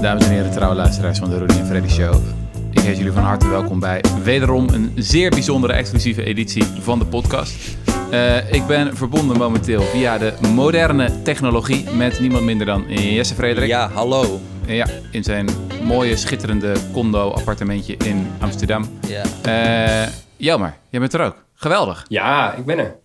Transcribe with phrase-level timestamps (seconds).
[0.00, 2.14] dames en heren, trouwe luisteraars van de Rudy en Freddy Show.
[2.70, 7.04] Ik heet jullie van harte welkom bij wederom een zeer bijzondere exclusieve editie van de
[7.04, 7.76] podcast.
[8.12, 13.68] Uh, ik ben verbonden momenteel via de moderne technologie met niemand minder dan Jesse Frederik.
[13.68, 14.40] Ja, hallo.
[14.66, 15.48] Ja, in zijn
[15.82, 18.98] mooie, schitterende condo-appartementje in Amsterdam.
[19.06, 20.04] Ja.
[20.04, 21.44] Uh, Jelmer, jij bent er ook.
[21.54, 22.04] Geweldig.
[22.08, 22.96] Ja, ik ben er.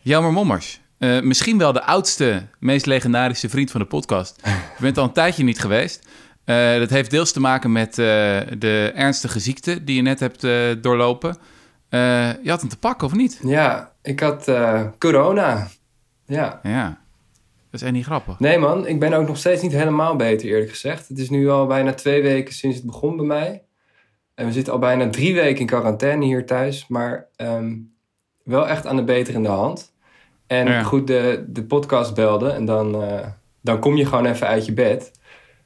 [0.00, 0.80] Jelmer Mommers.
[0.98, 4.40] Uh, misschien wel de oudste, meest legendarische vriend van de podcast.
[4.76, 6.06] Je bent al een tijdje niet geweest.
[6.46, 7.96] Uh, dat heeft deels te maken met uh,
[8.58, 10.40] de ernstige ziekte die je net hebt
[10.82, 11.36] doorlopen.
[11.90, 13.40] je had hem te pakken, of niet?
[13.42, 14.50] Ja, ik had
[14.98, 15.68] corona.
[16.26, 16.60] Ja.
[16.62, 17.00] Ja.
[17.70, 18.38] Dat is echt niet grappig.
[18.38, 21.08] Nee man, ik ben ook nog steeds niet helemaal beter eerlijk gezegd.
[21.08, 23.62] Het is nu al bijna twee weken sinds het begon bij mij.
[24.34, 26.86] En we zitten al bijna drie weken in quarantaine hier thuis.
[26.88, 27.92] Maar um,
[28.44, 29.92] wel echt aan de beterende hand.
[30.46, 33.04] En goed, de, de podcast belde en dan,
[33.60, 35.12] dan kom je gewoon even uit je bed.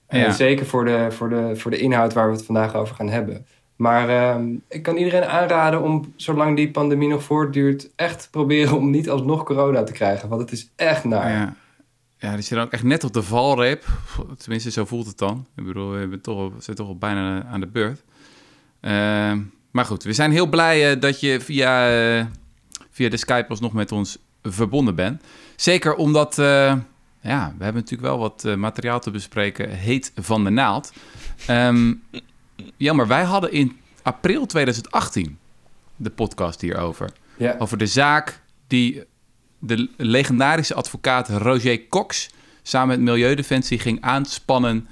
[0.09, 0.33] Ja.
[0.33, 3.47] zeker voor de, voor, de, voor de inhoud waar we het vandaag over gaan hebben.
[3.77, 8.91] Maar uh, ik kan iedereen aanraden om, zolang die pandemie nog voortduurt, echt proberen om
[8.91, 10.29] niet alsnog corona te krijgen.
[10.29, 11.31] Want het is echt naar.
[11.31, 11.55] Ja,
[12.19, 13.85] ja die zit ook echt net op de valreep.
[14.39, 15.47] Tenminste, zo voelt het dan.
[15.57, 18.03] Ik bedoel, we zijn toch, zijn toch al bijna aan de beurt.
[18.81, 19.33] Uh,
[19.71, 22.29] maar goed, we zijn heel blij uh, dat je via,
[22.91, 25.21] via de Skype alsnog met ons verbonden ben.
[25.57, 26.75] Zeker omdat, uh,
[27.29, 30.93] ja, we hebben natuurlijk wel wat uh, materiaal te bespreken, heet van de naald.
[31.51, 32.03] Um,
[32.77, 35.39] jammer, wij hadden in april 2018
[35.97, 37.11] de podcast hierover.
[37.37, 37.57] Ja.
[37.59, 39.05] Over de zaak die
[39.59, 42.31] de legendarische advocaat Roger Cox
[42.63, 44.89] samen met Milieudefensie ging aanspannen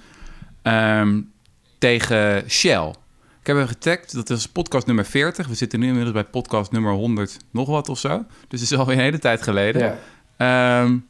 [0.63, 1.33] um,
[1.79, 2.95] tegen Shell.
[3.41, 5.47] Ik heb hem getagd, dat is podcast nummer 40.
[5.47, 8.25] We zitten nu inmiddels bij podcast nummer 100 nog wat of zo.
[8.49, 9.99] Dus het is alweer een hele tijd geleden.
[10.39, 11.07] Ja, um,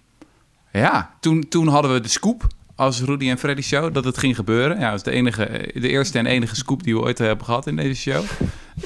[0.81, 4.37] ja toen, toen hadden we de scoop als Rudy en Freddy show dat het ging
[4.37, 4.79] gebeuren.
[4.79, 7.67] Ja, dat is de, enige, de eerste en enige scoop die we ooit hebben gehad
[7.67, 8.25] in deze show.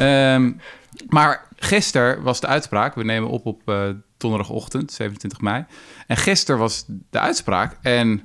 [0.01, 0.61] Um,
[1.09, 2.95] maar gisteren was de uitspraak.
[2.95, 5.65] We nemen op op uh, donderdagochtend, 27 mei.
[6.07, 8.23] En gisteren was de uitspraak en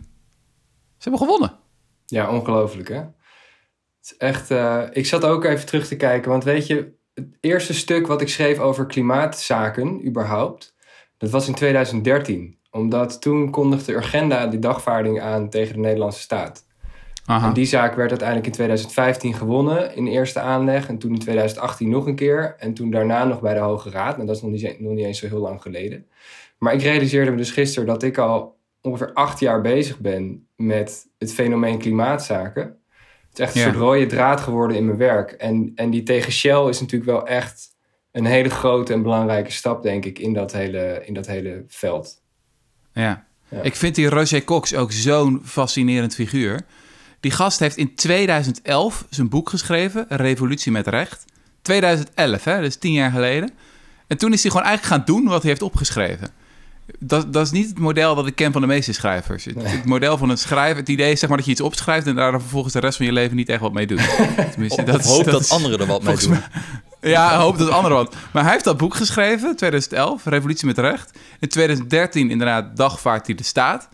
[0.98, 1.58] ze hebben gewonnen.
[2.06, 3.04] Ja, ongelooflijk hè?
[4.04, 7.74] is echt, uh, ik zat ook even terug te kijken, want weet je, het eerste
[7.74, 10.76] stuk wat ik schreef over klimaatzaken, überhaupt,
[11.18, 12.58] dat was in 2013.
[12.74, 16.66] Omdat toen kondigde Urgenda die dagvaarding aan tegen de Nederlandse staat.
[17.26, 17.48] Aha.
[17.48, 20.88] En die zaak werd uiteindelijk in 2015 gewonnen in eerste aanleg.
[20.88, 22.56] En toen in 2018 nog een keer.
[22.60, 24.18] En toen daarna nog bij de Hoge Raad.
[24.20, 26.06] En dat is nog niet, nog niet eens zo heel lang geleden.
[26.58, 31.08] Maar ik realiseerde me dus gisteren dat ik al ongeveer acht jaar bezig ben met
[31.18, 32.64] het fenomeen klimaatzaken.
[33.30, 35.32] Het is echt een soort rode draad geworden in mijn werk.
[35.32, 37.72] En, en die tegen Shell is natuurlijk wel echt
[38.12, 42.23] een hele grote en belangrijke stap, denk ik, in dat hele, in dat hele veld.
[42.94, 43.26] Ja.
[43.50, 43.62] ja.
[43.62, 46.62] Ik vind die Roger Cox ook zo'n fascinerend figuur.
[47.20, 51.26] Die gast heeft in 2011 zijn boek geschreven, Revolutie met Recht.
[51.62, 52.62] 2011, hè?
[52.62, 53.52] dus tien jaar geleden.
[54.08, 56.32] En toen is hij gewoon eigenlijk gaan doen wat hij heeft opgeschreven
[57.00, 59.46] dat, dat is niet het model dat ik ken van de meeste schrijvers.
[59.46, 62.16] Het, model van een schrijver, het idee is zeg maar dat je iets opschrijft en
[62.16, 64.16] daar vervolgens de rest van je leven niet echt wat mee doet.
[64.52, 66.40] Tenminste, dat hoop dat, anderen er wat mee doen.
[67.04, 68.16] Ja, hoop dat anderen wat.
[68.32, 71.20] Maar hij heeft dat boek geschreven, 2011, Revolutie met Recht.
[71.40, 73.90] In 2013 inderdaad dagvaart hij de staat,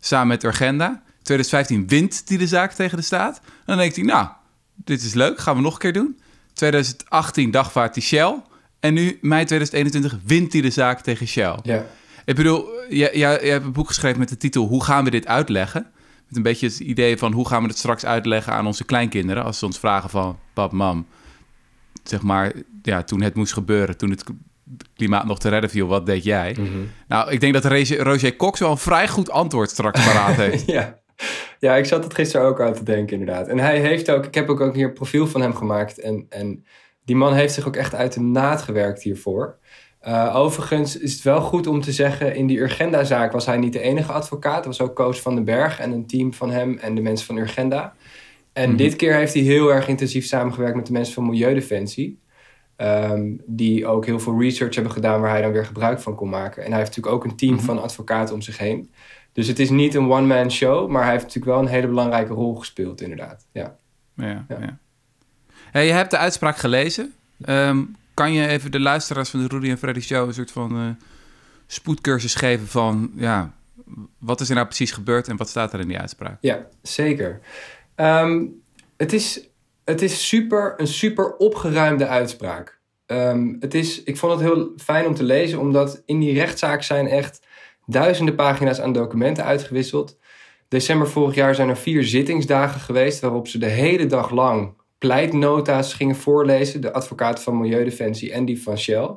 [0.00, 1.02] samen met Urgenda.
[1.22, 3.40] 2015 wint hij de zaak tegen de staat.
[3.44, 4.28] En dan denkt hij, nou,
[4.74, 6.20] dit is leuk, gaan we nog een keer doen.
[6.52, 8.42] 2018 dagvaart hij Shell.
[8.80, 11.58] En nu, mei 2021, wint hij de zaak tegen Shell.
[11.62, 11.84] Ja.
[12.24, 15.26] Ik bedoel, jij, jij, hebt een boek geschreven met de titel Hoe gaan we dit
[15.26, 15.86] uitleggen?
[16.26, 19.44] Met een beetje het idee van hoe gaan we het straks uitleggen aan onze kleinkinderen...
[19.44, 21.06] als ze ons vragen van, pap, mam,
[22.02, 22.52] zeg maar,
[22.82, 23.96] ja, toen het moest gebeuren...
[23.96, 24.24] toen het
[24.94, 26.56] klimaat nog te redden viel, wat deed jij?
[26.58, 26.78] Mhm.
[27.08, 30.66] Nou, ik denk dat Roger Cox wel een vrij goed antwoord straks paraat heeft.
[30.76, 30.98] ja.
[31.58, 33.48] ja, ik zat het gisteren ook aan te denken inderdaad.
[33.48, 35.98] En hij heeft ook, ik heb ook, ook hier een profiel van hem gemaakt...
[35.98, 36.64] en, en
[37.04, 39.60] die man heeft zich ook echt uit de naad gewerkt hiervoor...
[40.08, 43.72] Uh, overigens is het wel goed om te zeggen, in die Urgenda-zaak was hij niet
[43.72, 44.60] de enige advocaat.
[44.60, 47.26] Er was ook Koos van den Berg en een team van hem en de mensen
[47.26, 47.94] van Urgenda.
[48.52, 48.78] En mhm.
[48.78, 52.20] dit keer heeft hij heel erg intensief samengewerkt met de mensen van Milieudefensie.
[52.76, 56.28] Um, die ook heel veel research hebben gedaan waar hij dan weer gebruik van kon
[56.28, 56.62] maken.
[56.64, 57.64] En hij heeft natuurlijk ook een team mhm.
[57.64, 58.90] van advocaten om zich heen.
[59.32, 62.32] Dus het is niet een one-man show, maar hij heeft natuurlijk wel een hele belangrijke
[62.32, 63.46] rol gespeeld, inderdaad.
[63.52, 63.76] Ja.
[64.16, 64.78] Ja, ja.
[65.70, 67.12] Hey, je hebt de uitspraak gelezen.
[67.46, 70.84] Um, kan je even de luisteraars van de Rudy en Freddy Show een soort van
[70.84, 70.88] uh,
[71.66, 73.52] spoedcursus geven van ja,
[74.18, 76.38] wat is er nou precies gebeurd en wat staat er in die uitspraak?
[76.40, 77.40] Ja, zeker.
[77.96, 78.62] Um,
[78.96, 79.48] het, is,
[79.84, 82.80] het is super, een super opgeruimde uitspraak.
[83.06, 86.82] Um, het is, ik vond het heel fijn om te lezen, omdat in die rechtszaak
[86.82, 87.46] zijn echt
[87.86, 90.18] duizenden pagina's aan documenten uitgewisseld.
[90.68, 95.94] December vorig jaar zijn er vier zittingsdagen geweest waarop ze de hele dag lang pleitnota's
[95.94, 96.80] gingen voorlezen.
[96.80, 99.16] De advocaten van Milieudefensie en die van Shell.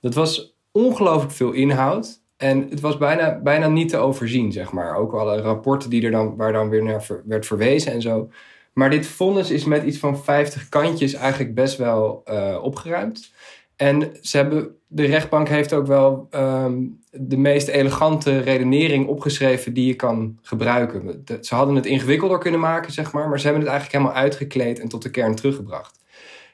[0.00, 2.21] Dat was ongelooflijk veel inhoud.
[2.42, 4.96] En het was bijna, bijna niet te overzien, zeg maar.
[4.96, 8.30] Ook alle rapporten die er dan, waar dan weer naar werd verwezen en zo.
[8.72, 13.32] Maar dit vonnis is met iets van 50 kantjes eigenlijk best wel uh, opgeruimd.
[13.76, 16.80] En ze hebben, de rechtbank heeft ook wel ehm,
[17.10, 21.24] de meest elegante redenering opgeschreven die je kan gebruiken.
[21.40, 24.80] Ze hadden het ingewikkelder kunnen maken, zeg maar, maar ze hebben het eigenlijk helemaal uitgekleed
[24.80, 25.98] en tot de kern teruggebracht.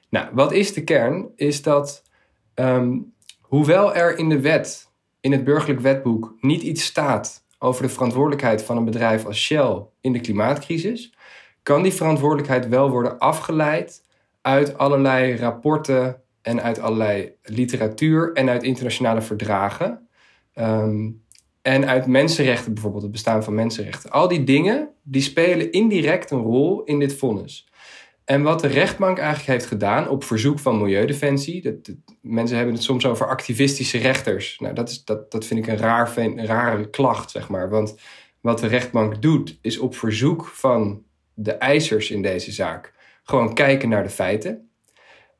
[0.08, 1.28] Nou, wat is de kern?
[1.36, 2.02] Is dat
[2.54, 2.96] ehm,
[3.40, 4.87] hoewel er in de wet,
[5.20, 9.82] in het burgerlijk wetboek, niet iets staat over de verantwoordelijkheid van een bedrijf als Shell
[10.00, 11.14] in de klimaatcrisis,
[11.62, 14.02] kan die verantwoordelijkheid wel worden afgeleid
[14.40, 20.08] uit allerlei rapporten en uit allerlei literatuur en uit internationale verdragen.
[20.52, 21.10] Ehm,
[21.62, 24.10] en uit mensenrechten, bijvoorbeeld het bestaan van mensenrechten.
[24.10, 27.67] Al die dingen die spelen indirect een rol in dit vonnis.
[28.28, 31.62] En wat de rechtbank eigenlijk heeft gedaan op verzoek van Milieudefensie.
[31.62, 34.58] Dat, mensen hebben het soms over activistische rechters.
[34.58, 37.68] Nou, dat, is, dat, dat vind ik een, raar, een rare klacht, zeg maar.
[37.70, 37.98] Want
[38.40, 41.02] wat de rechtbank doet, is op verzoek van
[41.34, 42.92] de eisers in deze zaak
[43.22, 44.70] gewoon kijken naar de feiten.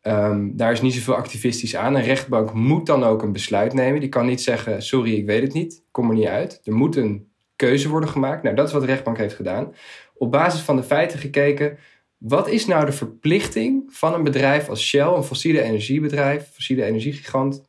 [0.03, 1.95] Um, daar is niet zoveel activistisch aan.
[1.95, 4.01] Een rechtbank moet dan ook een besluit nemen.
[4.01, 6.61] Die kan niet zeggen: Sorry, ik weet het niet, kom er niet uit.
[6.65, 8.43] Er moet een keuze worden gemaakt.
[8.43, 9.75] Nou, dat is wat de rechtbank heeft gedaan.
[10.15, 11.79] Op basis van de feiten gekeken:
[12.19, 17.63] wat is nou de verplichting van een bedrijf als Shell, een fossiele energiebedrijf, fossiele energiegigant?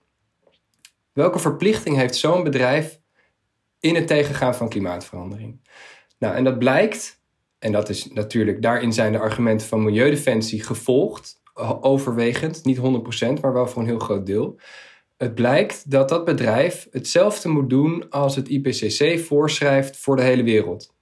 [1.14, 3.00] Welke verplichting heeft zo'n bedrijf
[3.80, 5.60] in het tegengaan van klimaatverandering?
[6.18, 7.22] Nou, en dat blijkt,
[7.60, 11.42] en dat is natuurlijk, daarin zijn de argumenten van Milieudefensie gevolgd
[11.82, 12.82] overwegend, niet 100%,
[13.42, 14.60] maar wel voor een heel groot deel.
[15.18, 20.44] Het blijkt dat dat bedrijf hetzelfde moet doen als het IPCC voorschrijft voor de hele
[20.44, 20.94] wereld.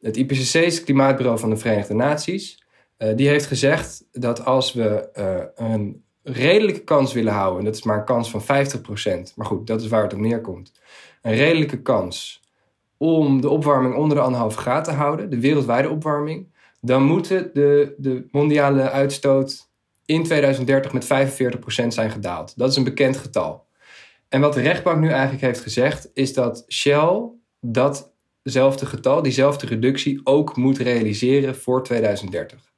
[0.00, 2.65] Het IPCC is het Klimaatbureau van de Verenigde Naties.
[2.98, 7.74] Uh, die heeft gezegd dat als we uh, een redelijke kans willen houden, en dat
[7.74, 8.44] is maar een kans van 50%,
[9.34, 10.72] maar goed, dat is waar het op neerkomt.
[11.22, 12.40] Een redelijke kans
[12.96, 17.94] om de opwarming onder de anderhalve graad te houden, de wereldwijde opwarming, dan moeten de,
[17.98, 19.68] de mondiale uitstoot
[20.04, 21.04] in 2030 met
[21.84, 22.58] 45% zijn gedaald.
[22.58, 23.66] Dat is een bekend getal.
[24.28, 27.22] En wat de rechtbank nu eigenlijk heeft gezegd, is dat Shell
[27.60, 32.74] datzelfde getal, diezelfde reductie, ook moet realiseren voor 2030.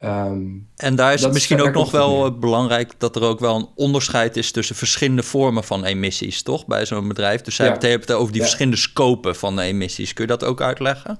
[0.00, 3.56] Um, en daar is het misschien ook nog wel eh, belangrijk dat er ook wel
[3.56, 6.66] een onderscheid is tussen verschillende vormen van emissies, toch?
[6.66, 7.40] Bij zo'n bedrijf.
[7.40, 7.88] Dus zij ja.
[7.88, 10.12] het over die verschillende scopen van de emissies.
[10.12, 11.18] Kun je dat ook uitleggen?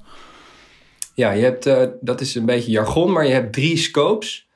[1.15, 4.49] Ja, je hebt, uh, dat is een beetje jargon, maar je hebt drie scopes.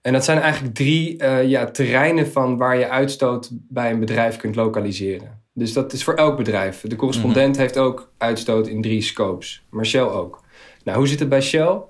[0.00, 4.36] En dat zijn eigenlijk drie uh, ja, terreinen van waar je uitstoot bij een bedrijf
[4.36, 5.42] kunt lokaliseren.
[5.52, 6.80] Dus dat is voor elk bedrijf.
[6.80, 7.60] De correspondent mhm.
[7.60, 10.44] heeft ook uitstoot in drie scopes, maar Shell ook.
[10.84, 11.80] Nou, hoe zit het bij Shell?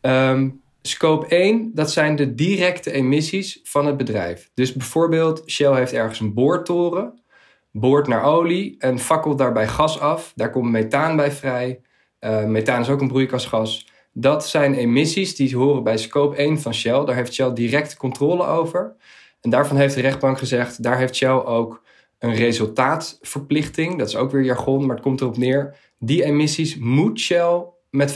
[0.00, 4.50] Um, scope 1, dat zijn de directe emissies van het bedrijf.
[4.54, 7.22] Dus bijvoorbeeld, Shell heeft ergens een boortoren,
[7.70, 10.32] boort naar olie en fakkelt daarbij gas af.
[10.34, 11.80] Daar komt methaan bij vrij.
[12.20, 13.88] Uh, methaan is ook een broeikasgas.
[14.12, 17.04] Dat zijn emissies die horen bij scope 1 van Shell.
[17.04, 18.96] Daar heeft Shell direct controle over.
[19.40, 21.82] En daarvan heeft de rechtbank gezegd, daar heeft Shell ook
[22.18, 23.98] een resultaatverplichting.
[23.98, 25.76] Dat is ook weer jargon, maar het komt erop neer.
[25.98, 28.14] Die emissies moet Shell met 45%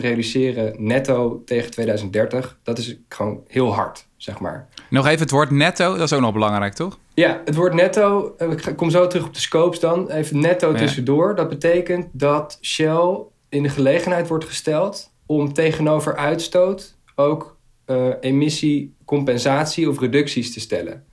[0.00, 2.58] reduceren netto tegen 2030.
[2.62, 4.68] Dat is gewoon heel hard, zeg maar.
[4.90, 6.98] Nog even het woord netto, dat is ook nog belangrijk, toch?
[7.14, 10.10] Ja, het woord netto, eh, ik kom zo terug op de scopes dan.
[10.10, 11.34] Even netto tussendoor.
[11.34, 19.88] Dat betekent dat Shell in de gelegenheid wordt gesteld om tegenover uitstoot ook uh, emissiecompensatie
[19.88, 21.04] of reducties te stellen.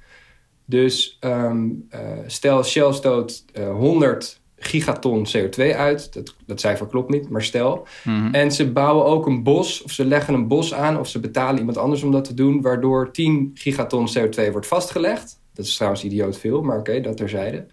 [0.66, 6.14] Dus um, uh, stel Shell stoot uh, eh, 100 gigaton CO2 uit.
[6.14, 7.88] Dat, dat cijfer klopt niet, maar stel.
[8.04, 8.34] Mhm.
[8.34, 11.60] En ze bouwen ook een bos, of ze leggen een bos aan, of ze betalen
[11.60, 15.42] iemand anders om dat te doen, waardoor 10 gigaton CO2 wordt vastgelegd.
[15.54, 17.66] Dat is trouwens idioot veel, maar oké, dat terzijde.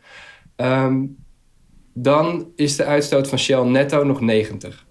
[0.56, 1.16] Um,
[1.98, 4.86] dan is de uitstoot van Shell netto nog 90.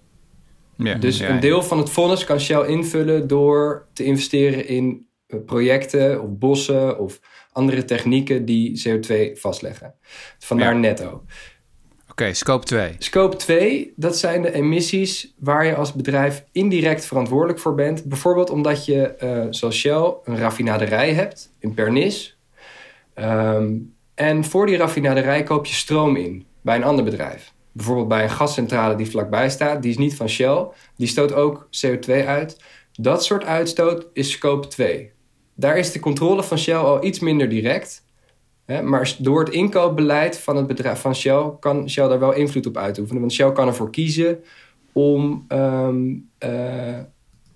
[0.76, 5.38] Ja, dus een deel van het vonnis kan Shell invullen door te investeren in eh,
[5.46, 7.20] projecten of bossen of
[7.52, 9.94] andere technieken die CO2 vastleggen.
[10.38, 11.24] Vandaar netto.
[12.20, 12.96] Oké, scope 2.
[12.98, 18.04] Scope 2, dat zijn de emissies waar je als bedrijf indirect verantwoordelijk voor bent.
[18.04, 22.38] Bijvoorbeeld omdat je, uh, zoals Shell, een raffinaderij hebt in Pernis.
[23.14, 28.22] Um, en voor die raffinaderij koop je stroom in bij een ander bedrijf bijvoorbeeld bij
[28.22, 32.56] een gascentrale die vlakbij staat, die is niet van Shell, die stoot ook CO2 uit.
[32.92, 35.12] Dat soort uitstoot is scope 2.
[35.54, 38.04] Daar is de controle van Shell al iets minder direct.
[38.66, 42.76] Maar door het inkoopbeleid van het bedrijf van Shell kan Shell daar wel invloed op
[42.76, 43.20] uitoefenen.
[43.20, 44.38] Want Shell kan ervoor kiezen
[44.92, 46.98] om ehm, eh,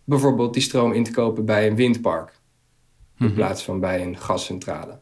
[0.05, 2.41] bijvoorbeeld die stroom in te kopen bij een windpark.
[3.19, 3.35] In mhm.
[3.35, 4.99] plaats van bij een gascentrale.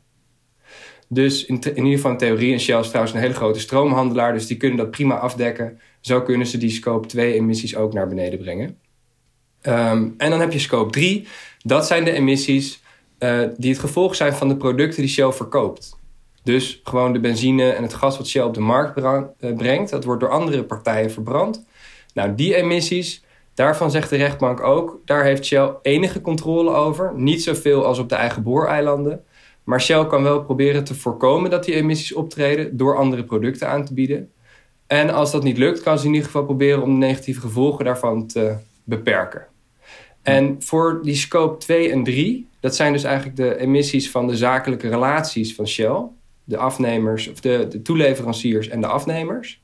[1.09, 4.33] Dus in, in, ieder geval in theorie, en Shell is trouwens een hele grote stroomhandelaar,
[4.33, 5.81] dus die kunnen dat prima afdekken.
[6.01, 8.79] Zo kunnen ze die scope 2 emissies ook naar beneden brengen.
[9.61, 11.27] Ehm, en dan heb je scope 3.
[11.59, 12.83] Dat zijn de emissies
[13.19, 15.98] uh, die het gevolg zijn van de producten die Shell verkoopt.
[16.49, 20.05] Dus gewoon de benzine en het gas wat Shell op de markt eh, brengt, dat
[20.05, 21.65] wordt door andere partijen verbrand.
[22.15, 23.25] Nou, die emissies,
[23.55, 27.13] daarvan zegt de rechtbank ook, daar heeft Shell enige controle over.
[27.17, 29.25] Niet zoveel als op de eigen booreilanden.
[29.65, 33.85] Maar Shell kan wel proberen te voorkomen dat die emissies optreden door andere producten aan
[33.85, 34.31] te bieden.
[34.87, 37.85] En als dat niet lukt, kan ze in ieder geval proberen om de negatieve gevolgen
[37.85, 39.47] daarvan te beperken.
[40.23, 44.37] En voor die scope 2 en 3, dat zijn dus eigenlijk de emissies van de
[44.37, 46.17] zakelijke relaties van Shell,
[46.49, 49.61] de afnemers of de, de toeleveranciers en de afnemers.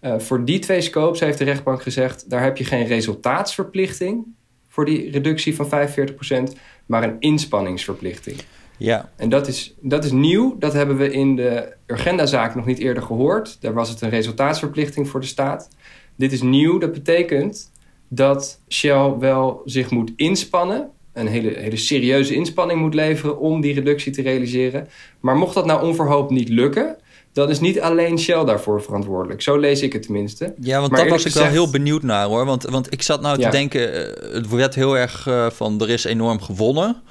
[0.00, 4.24] Uh, voor die twee scopes heeft de rechtbank gezegd, daar heb je geen resultaatsverplichting
[4.68, 6.52] voor die reductie van 45%,
[6.86, 8.36] maar een inspanningsverplichting.
[8.76, 9.10] Ja.
[9.16, 10.56] En dat is, dat is nieuw.
[10.58, 13.60] Dat hebben we in de Urgenda-zaak nog niet eerder gehoord.
[13.60, 15.68] Daar was het een resultaatsverplichting voor de staat.
[16.16, 16.78] Dit is nieuw.
[16.78, 17.70] Dat betekent
[18.08, 20.90] dat Shell wel zich moet inspannen.
[21.12, 24.88] Een hele, hele serieuze inspanning moet leveren om die reductie te realiseren.
[25.20, 26.96] Maar mocht dat nou onverhoopt niet lukken,
[27.32, 29.42] dan is niet alleen Shell daarvoor verantwoordelijk.
[29.42, 30.54] Zo lees ik het tenminste.
[30.60, 32.44] Ja, want daar was ik wel heel benieuwd naar hoor.
[32.44, 35.90] Want, want ik zat nou te denken, eh, het werd heel erg uh, van er
[35.90, 37.02] is enorm gewonnen.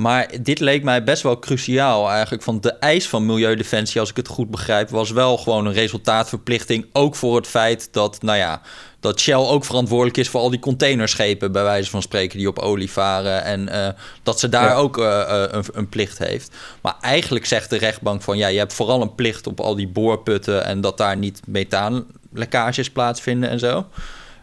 [0.00, 2.42] Maar dit leek mij best wel cruciaal eigenlijk.
[2.42, 6.86] Van de eis van Milieudefensie, als ik het goed begrijp, was wel gewoon een resultaatverplichting.
[6.92, 8.60] Ook voor het feit dat, nou ja,
[9.00, 12.58] dat Shell ook verantwoordelijk is voor al die containerschepen, bij wijze van spreken, die op
[12.58, 13.44] olie varen.
[13.44, 13.88] En uh,
[14.22, 16.54] dat ze daar ook uh, een, een, plicht heeft.
[16.80, 19.88] Maar eigenlijk zegt de rechtbank van ja, je hebt vooral een plicht op al die
[19.88, 23.86] boorputten en dat daar niet methaanlekkages plaatsvinden en zo.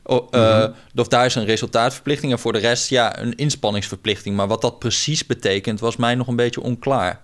[0.10, 4.36] Oh, uh, Of daar is een resultaatverplichting en voor de rest ja, een inspanningsverplichting.
[4.36, 7.22] Maar wat dat precies betekent, was mij nog een beetje onklaar.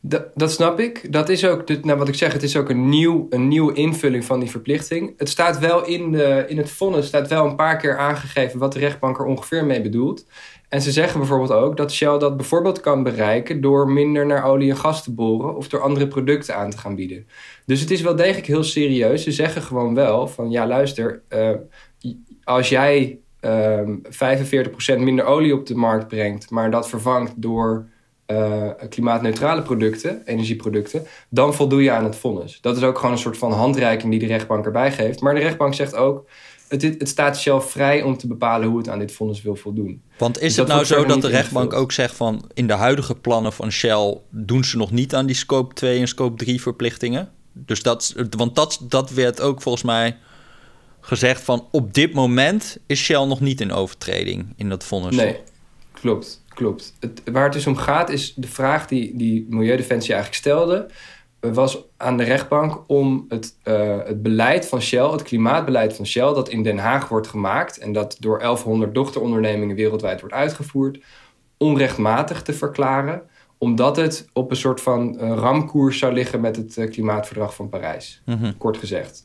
[0.00, 1.12] Dat, dat snap ik.
[1.12, 4.24] Dat is ook, nou wat ik zeg, het is ook een, nieuw, een nieuwe invulling
[4.24, 5.14] van die verplichting.
[5.16, 8.72] Het staat wel in, de, in het vonnis, staat wel een paar keer aangegeven wat
[8.72, 10.24] de rechtbank er ongeveer mee bedoelt.
[10.68, 14.70] En ze zeggen bijvoorbeeld ook dat Shell dat bijvoorbeeld kan bereiken door minder naar olie
[14.70, 17.26] en gas te boren of door andere producten aan te gaan bieden.
[17.66, 19.22] Dus het is wel degelijk heel serieus.
[19.22, 21.50] Ze zeggen gewoon wel van ja, luister, uh,
[22.50, 27.86] als jij um, ehm, 45% minder olie op de markt brengt, maar dat vervangt door
[28.26, 32.58] uh, klimaatneutrale producten, energieproducten, dan voldoe je aan het vonnis.
[32.60, 35.20] Dat is ook gewoon een soort van handreiking die de rechtbank erbij geeft.
[35.20, 36.28] Maar de rechtbank zegt ook,
[36.68, 40.02] het, het staat Shell vrij om te bepalen hoe het aan dit vonnis wil voldoen.
[40.18, 43.14] Want is dus het nou zo dat de rechtbank ook zegt van in de huidige
[43.14, 47.28] plannen van Shell doen ze nog niet aan die scope 2 en scope 3 verplichtingen?
[47.52, 50.16] Dus dat, want dat, dat werd ook volgens mij
[51.00, 55.16] gezegd van op dit moment is Shell nog niet in overtreding in dat vonnis.
[55.16, 55.36] Nee,
[55.92, 56.94] klopt, klopt.
[57.00, 60.86] Het, waar het dus om gaat is de vraag die, die Milieudefensie eigenlijk stelde...
[61.40, 66.34] was aan de rechtbank om het, uh, het beleid van Shell, het klimaatbeleid van Shell...
[66.34, 70.98] dat in Den Haag wordt gemaakt en dat door 1100 dochterondernemingen wereldwijd wordt uitgevoerd...
[71.56, 73.22] onrechtmatig te verklaren
[73.58, 78.22] omdat het op een soort van uh, ramkoers zou liggen met het klimaatverdrag van Parijs.
[78.24, 78.52] Mhm.
[78.58, 79.24] Kort gezegd.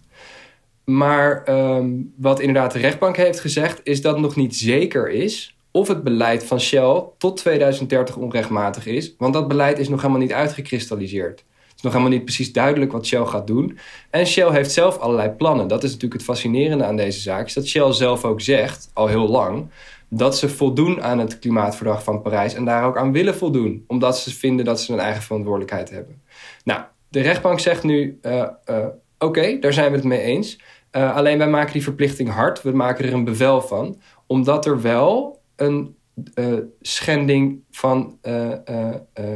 [0.85, 5.87] Maar ehm, wat inderdaad de rechtbank heeft gezegd, is dat nog niet zeker is of
[5.87, 9.15] het beleid van Shell tot 2030 onrechtmatig is.
[9.17, 11.39] Want dat beleid is nog helemaal niet uitgekristalliseerd.
[11.39, 13.77] Het is nog helemaal niet precies duidelijk wat Shell gaat doen.
[14.09, 15.67] En Shell heeft zelf allerlei plannen.
[15.67, 17.45] Dat is natuurlijk het fascinerende aan deze zaak.
[17.45, 19.67] Is dat Shell zelf ook zegt, al heel lang,
[20.09, 22.53] dat ze voldoen aan het klimaatverdrag van Parijs.
[22.53, 23.83] En daar ook aan willen voldoen.
[23.87, 26.21] Omdat ze vinden dat ze een eigen verantwoordelijkheid hebben.
[26.63, 28.85] Nou, de rechtbank zegt nu, uh, uh,
[29.19, 30.59] oké, daar zijn we het mee eens.
[30.95, 32.61] Uh, alleen wij maken die verplichting hard.
[32.61, 34.01] We maken er een bevel van.
[34.27, 35.95] Omdat er wel een
[36.35, 38.51] uh, schending van, uh,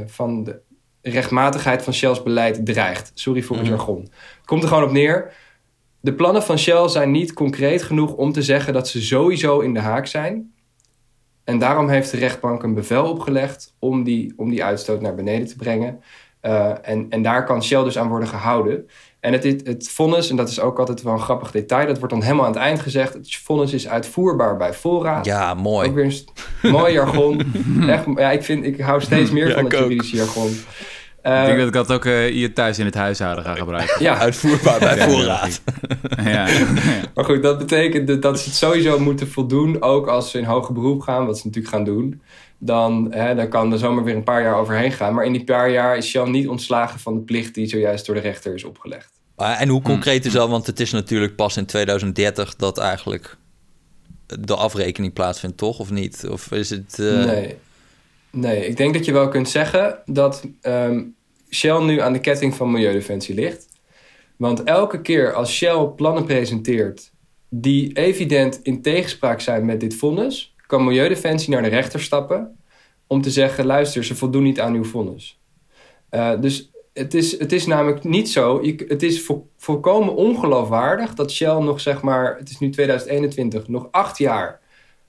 [0.06, 0.62] van de
[1.02, 3.12] rechtmatigheid van Shell's beleid dreigt.
[3.14, 4.12] Sorry voor het mm jargon.
[4.46, 5.34] Komt er gewoon op neer.
[6.00, 9.74] De plannen van Shell zijn niet concreet genoeg om te zeggen dat ze sowieso in
[9.74, 10.54] de haak zijn.
[11.44, 15.48] En daarom heeft de rechtbank een bevel opgelegd om die, om die uitstoot naar beneden
[15.48, 16.02] te brengen.
[16.82, 18.88] en, en daar kan Shell dus aan worden gehouden.
[19.20, 22.14] En het, het vonnis, en dat is ook altijd wel een grappig detail, dat wordt
[22.14, 23.14] dan helemaal aan het eind gezegd.
[23.14, 25.26] Het vonnis is uitvoerbaar bij voorraad.
[25.26, 25.90] Ja, mooi.
[25.90, 26.06] Ook weer
[26.62, 27.54] een mooi jargon.
[27.88, 30.48] Echt, ja, ik, vind, ik hou steeds meer van het juridische jargon.
[31.24, 34.04] ik denk dat ik dat ook hier thuis in het huishouden ga gebruiken.
[34.04, 35.62] Ja, uitvoerbaar bij voorraad.
[36.24, 36.48] ja.
[37.16, 40.74] Maar goed, dat betekent dat ze het sowieso moeten voldoen, ook als ze in hoger
[40.74, 42.22] beroep gaan, wat ze natuurlijk gaan doen
[42.60, 45.14] dan, hè, dan kan er zomaar weer een paar jaar overheen gaan.
[45.14, 48.16] Maar in die paar jaar is Shell niet ontslagen van de plicht die zojuist door
[48.16, 49.12] de rechter is opgelegd.
[49.36, 50.50] En hoe concreet is dat?
[50.50, 53.38] Want het is natuurlijk pas in 2030 dat eigenlijk
[54.26, 55.80] de afrekening plaatsvindt, toch?
[55.80, 56.28] Of niet?
[56.30, 56.98] Of is het.
[57.00, 57.26] Uh...
[57.26, 57.56] Nee.
[58.32, 61.16] nee, ik denk dat je wel kunt zeggen dat um,
[61.50, 63.68] Shell nu aan de ketting van Milieudefensie ligt.
[64.36, 67.12] Want elke keer als Shell plannen presenteert
[67.50, 72.60] die evident in tegenspraak zijn met dit vonnis, kan Milieudefensie naar de rechter stappen
[73.08, 75.40] om te zeggen: luister, ze voldoen niet aan uw vonnis.
[76.12, 78.62] Uh, dus het is, het is namelijk niet zo.
[78.88, 84.18] het is volkomen ongeloofwaardig dat Shell nog zeg maar, het is nu 2021, nog acht
[84.18, 84.60] jaar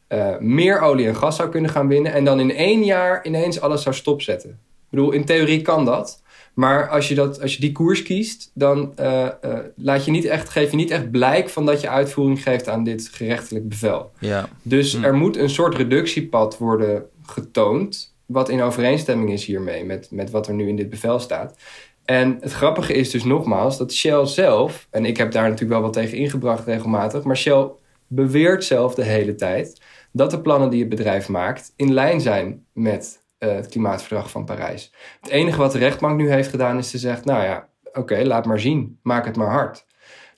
[0.09, 2.13] uh, meer olie en gas zou kunnen gaan winnen.
[2.13, 4.51] En dan in één jaar ineens alles zou stopzetten.
[4.51, 6.23] Ik bedoel, in theorie kan dat.
[6.55, 10.25] Maar als je, dat, als je die koers kiest, dan uh, uh, laat je niet
[10.25, 14.11] echt, geef je niet echt blijk van dat je uitvoering geeft aan dit gerechtelijk bevel.
[14.19, 14.49] Ja.
[14.63, 15.05] Dus hm.
[15.05, 20.49] er moet een soort reductiepad worden getoond, wat in overeenstemming is hiermee met, met wat
[20.49, 21.57] er nu in dit bevel staat.
[22.05, 25.81] En het grappige is dus nogmaals dat Shell zelf, en ik heb daar natuurlijk wel
[25.81, 27.69] wat tegen ingebracht regelmatig, maar Shell
[28.07, 29.81] beweert zelf de hele tijd
[30.13, 34.45] dat de plannen die het bedrijf maakt in lijn zijn met uh, het klimaatverdrag van
[34.45, 34.93] Parijs.
[35.21, 38.47] Het enige wat de rechtbank nu heeft gedaan is te zeggen, nou ja, oké, laat
[38.47, 39.85] maar zien, maak het maar hard.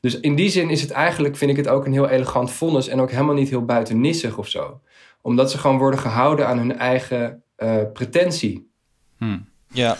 [0.00, 2.88] Dus in die zin is het eigenlijk, vind ik het ook een heel elegant vonnis
[2.88, 4.80] en ook helemaal niet heel buitennissig of zo.
[5.20, 8.70] Omdat ze gewoon worden gehouden aan hun eigen uh, pretentie.
[9.18, 9.48] Hmm.
[9.68, 9.96] Ja.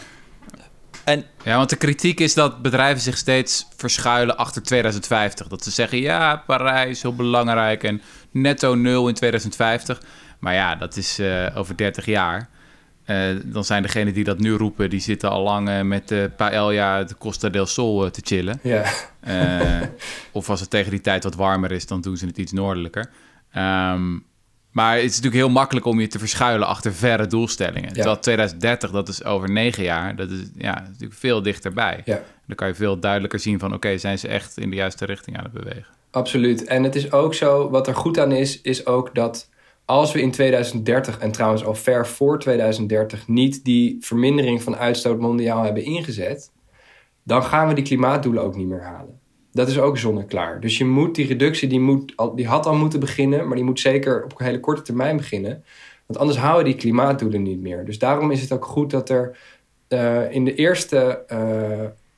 [1.05, 1.25] En...
[1.45, 5.49] Ja, want de kritiek is dat bedrijven zich steeds verschuilen achter 2050.
[5.49, 10.03] Dat ze zeggen, ja, Parijs, heel belangrijk en netto nul in 2050.
[10.41, 12.49] Maar ja, dat is uh, over 30 jaar.
[13.07, 16.31] Uh, dan zijn degenen die dat nu roepen, die zitten al lang uh, met de
[16.37, 18.61] paella de Costa del Sol te chillen.
[18.63, 18.85] Ja.
[20.33, 23.11] of als het tegen die tijd wat warmer is, dan doen ze het iets noordelijker.
[23.57, 24.25] Um,
[24.73, 27.89] maar het is natuurlijk heel makkelijk om je te verschuilen achter verre doelstellingen.
[27.89, 27.95] Ja.
[27.95, 32.03] Terwijl 2030, dat is over negen jaar, dat is ja, natuurlijk veel dichterbij.
[32.05, 32.23] Ja.
[32.47, 35.37] Dan kan je veel duidelijker zien van oké, zijn ze echt in de juiste richting
[35.37, 35.87] aan het bewegen.
[36.11, 36.65] Absoluut.
[36.65, 39.49] En het is ook zo, wat er goed aan is, is ook dat
[39.93, 45.19] als we in 2030, en trouwens al ver voor 2030, niet die vermindering van uitstoot
[45.19, 46.51] mondiaal hebben ingezet,
[47.23, 49.21] dan gaan we die klimaatdoelen ook niet meer halen.
[49.53, 50.61] Dat is ook zonneklaar.
[50.61, 53.81] Dus je moet die reductie, die, moet, die had al moeten beginnen, maar die moet
[53.81, 55.65] zeker op een hele korte termijn beginnen.
[56.07, 57.85] Want anders houden die klimaatdoelen niet meer.
[57.85, 59.39] Dus daarom is het ook goed dat er
[59.89, 61.39] uh, in de eerste uh,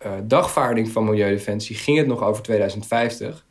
[0.06, 3.43] uh, dagvaarding van Milieudefensie ging het nog over 2050.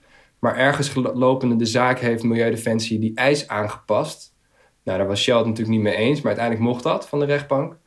[0.44, 4.36] Maar ergens lopende de zaak heeft Milieudefensie die eis aangepast.
[4.84, 7.26] Nou, daar was Shell het natuurlijk niet mee eens, maar uiteindelijk mocht dat van de
[7.26, 7.78] rechtbank.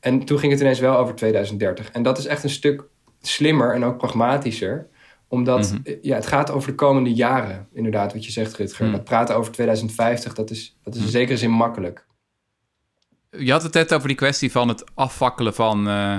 [0.00, 1.90] En toen ging het ineens wel over 2030.
[1.90, 2.84] En dat is echt een stuk
[3.20, 4.88] slimmer en ook pragmatischer
[5.28, 5.94] omdat mhm.
[6.02, 8.86] ja, het gaat over de komende jaren, inderdaad, wat je zegt, Rutger.
[8.86, 8.92] Mm.
[8.92, 11.16] Dat praten over 2050, dat is, dat is in mhm.
[11.16, 12.06] zekere zin makkelijk.
[13.30, 16.18] Je had het net over die kwestie van het afvakkelen van uh,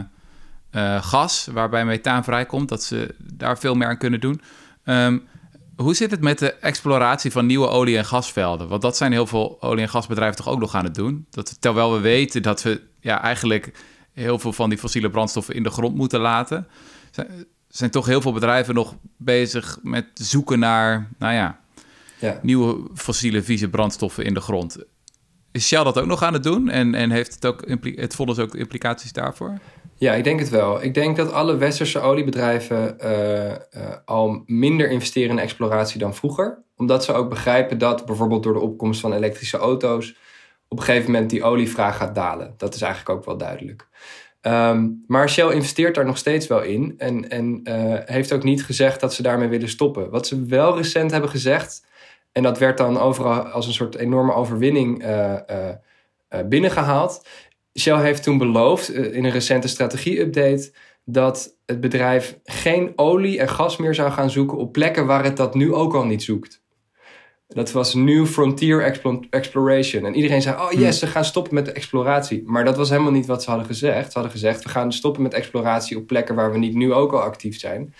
[0.71, 4.41] uh, gas, waarbij methaan vrijkomt, dat ze daar veel meer aan kunnen doen.
[4.85, 5.29] Um,
[5.81, 8.67] hoe zit het met de exploratie van nieuwe olie- en gasvelden?
[8.67, 11.25] Want dat zijn heel veel olie- en gasbedrijven toch ook nog aan het doen.
[11.29, 13.71] Dat, terwijl we weten dat we ja, eigenlijk
[14.13, 16.67] heel veel van die fossiele brandstoffen in de grond moeten laten.
[17.67, 21.59] Zijn, toch heel veel bedrijven nog bezig met zoeken naar, nou ja,
[22.19, 22.39] ja.
[22.41, 24.77] nieuwe fossiele vieze brandstoffen in de grond.
[25.51, 26.69] Is Shell dat ook nog aan het doen?
[26.69, 27.63] En, en heeft het, ook
[27.95, 29.59] het vonnis ook implicaties daarvoor?
[30.01, 30.83] Ja, ik denk het wel.
[30.83, 33.55] Ik denk dat alle westerse oliebedrijven uh, uh,
[34.05, 36.63] al minder investeren in exploratie dan vroeger.
[36.77, 40.15] Omdat ze ook begrijpen dat bijvoorbeeld door de opkomst van elektrische auto's
[40.67, 42.53] op een gegeven moment die olievraag gaat dalen.
[42.57, 43.87] Dat is eigenlijk ook wel duidelijk.
[44.41, 48.65] Um, maar Shell investeert daar nog steeds wel in en, en uh, heeft ook niet
[48.65, 50.09] gezegd dat ze daarmee willen stoppen.
[50.09, 51.85] Wat ze wel recent hebben gezegd,
[52.31, 55.05] en dat werd dan overal als een soort enorme overwinning
[56.45, 57.27] binnengehaald,
[57.79, 60.71] Shell heeft toen beloofd eh, in een recente strategie-update
[61.05, 65.37] dat het bedrijf geen olie en gas meer zou gaan zoeken op plekken waar het
[65.37, 66.61] dat nu ook al niet zoekt.
[67.53, 70.05] Dat was New Frontier Exploration.
[70.05, 70.91] En iedereen zei: Oh yes, hmm.
[70.91, 72.43] ze gaan stoppen met de exploratie.
[72.45, 74.05] Maar dat was helemaal niet wat ze hadden gezegd.
[74.05, 77.11] Ze hadden gezegd: We gaan stoppen met exploratie op plekken waar we niet nu ook
[77.11, 77.93] al actief zijn.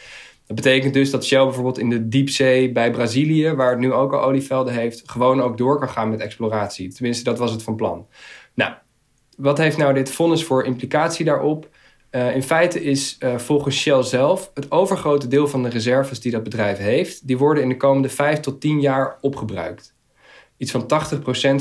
[0.48, 4.14] Dat betekent dus dat Shell bijvoorbeeld in de diepzee bij Brazilië, waar het nu ook
[4.14, 6.94] al olievelden heeft, gewoon ook door kan gaan met exploratie.
[6.94, 8.08] Tenminste, dat was het van plan.
[8.54, 8.74] Nou,
[9.42, 11.70] wat heeft nou dit vonnis voor implicatie daarop?
[12.12, 16.32] Uh, in feite is uh, volgens Shell zelf het overgrote deel van de reserves die
[16.32, 19.94] dat bedrijf heeft, die worden in de komende 5 tot 10 jaar opgebruikt.
[20.58, 20.84] Iets van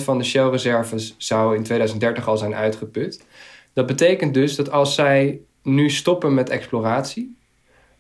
[0.01, 3.25] 80% van de Shell-reserves zou in 2030 al zijn uitgeput.
[3.73, 7.37] Dat betekent dus dat als zij nu stoppen met exploratie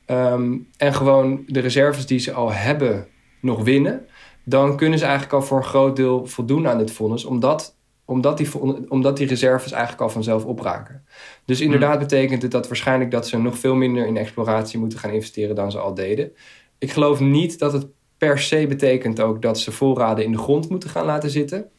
[0.04, 3.06] ehm, en gewoon de reserves die ze al hebben
[3.40, 4.06] nog winnen,
[4.44, 7.76] dan kunnen ze eigenlijk al voor een groot deel voldoen aan dit vonnis, omdat,
[8.10, 8.48] omdat, die,
[8.90, 11.04] omdat die reserves eigenlijk al vanzelf opraken.
[11.44, 11.98] Dus inderdaad hmm.
[11.98, 15.70] betekent het dat waarschijnlijk dat ze nog veel minder in exploratie moeten gaan investeren dan
[15.70, 16.32] ze al deden.
[16.78, 17.86] Ik geloof niet dat het
[18.18, 21.70] per se betekent ook dat ze voorraden in de grond moeten gaan laten zitten.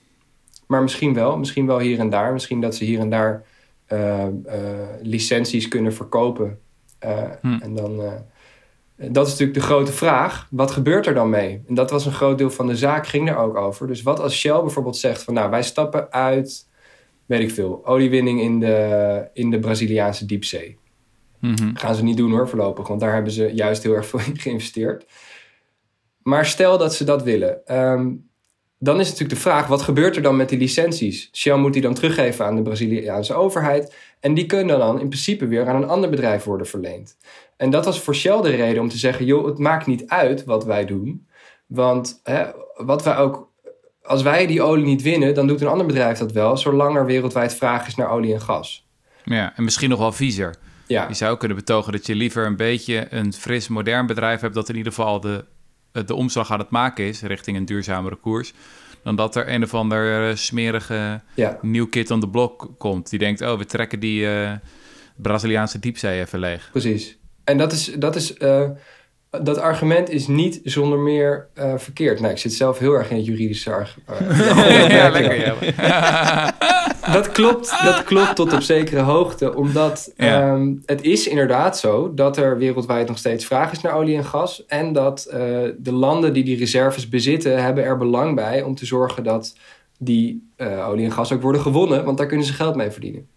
[0.67, 2.34] Maar misschien wel, misschien wel hier en daar.
[2.34, 3.46] Misschien dat ze hier en daar
[3.89, 4.26] uh,
[5.02, 6.60] licenties kunnen verkopen.
[7.06, 8.02] Uh, En dan,
[9.09, 10.47] dat is natuurlijk de grote vraag.
[10.49, 11.63] Wat gebeurt er dan mee?
[11.67, 13.87] En dat was een groot deel van de zaak, ging er ook over.
[13.87, 16.69] Dus wat als Shell bijvoorbeeld zegt van nou, wij stappen uit,
[17.25, 20.77] weet ik veel, oliewinning in de, in de Braziliaanse diepzee.
[21.39, 24.19] Mm Gaan ze niet doen hoor, voorlopig, want daar hebben ze juist heel erg veel
[24.19, 25.05] in geïnvesteerd.
[26.23, 27.77] Maar stel dat ze dat willen.
[27.77, 28.29] Um,
[28.84, 31.30] dan is natuurlijk de vraag, wat gebeurt er dan met die licenties?
[31.34, 33.96] Shell moet die dan teruggeven aan de Braziliaanse overheid.
[34.20, 37.17] En die kunnen dan in principe weer aan een ander bedrijf worden verleend.
[37.58, 40.44] En dat was voor Shell de reden om te zeggen, joh, het maakt niet uit
[40.44, 41.28] wat wij doen.
[41.65, 43.50] Want hè, wat wij ook,
[44.04, 47.06] als wij die olie niet winnen, dan doet een ander bedrijf dat wel, zolang er
[47.06, 48.88] wereldwijd vraag is naar olie en gas.
[49.24, 50.56] Ja, en misschien nog wel viezer.
[50.88, 51.08] Ja.
[51.08, 54.70] Je zou kunnen betogen dat je liever een beetje een fris, modern bedrijf hebt dat
[54.70, 55.46] in ieder geval de
[55.91, 58.54] de omslag aan het maken is richting een duurzamere koers.
[59.04, 61.21] Dan dat er een of ander uh, smerige
[61.62, 63.10] nieuw kit on the block komt.
[63.10, 64.51] Die denkt, oh, we trekken die uh,
[65.15, 66.69] Braziliaanse diepzee even leeg.
[66.71, 67.17] Precies.
[67.43, 68.34] En dat is, dat is
[69.32, 72.20] dat argument is niet zonder meer uh, verkeerd.
[72.20, 74.48] Nou, ik zit zelf heel erg in het juridische argument.
[74.91, 75.39] ja, lekker.
[75.78, 76.54] Ja.
[77.13, 82.38] dat, klopt, dat klopt tot op zekere hoogte, omdat ehm, het is inderdaad zo dat
[82.38, 84.65] er wereldwijd nog steeds vraag is naar olie en gas.
[84.65, 85.38] En dat uh,
[85.78, 89.56] de landen die die reserves bezitten, hebben er belang bij om te zorgen dat
[89.98, 90.50] die
[90.88, 93.28] olie en gas ook worden gewonnen, want daar kunnen ze geld mee verdienen.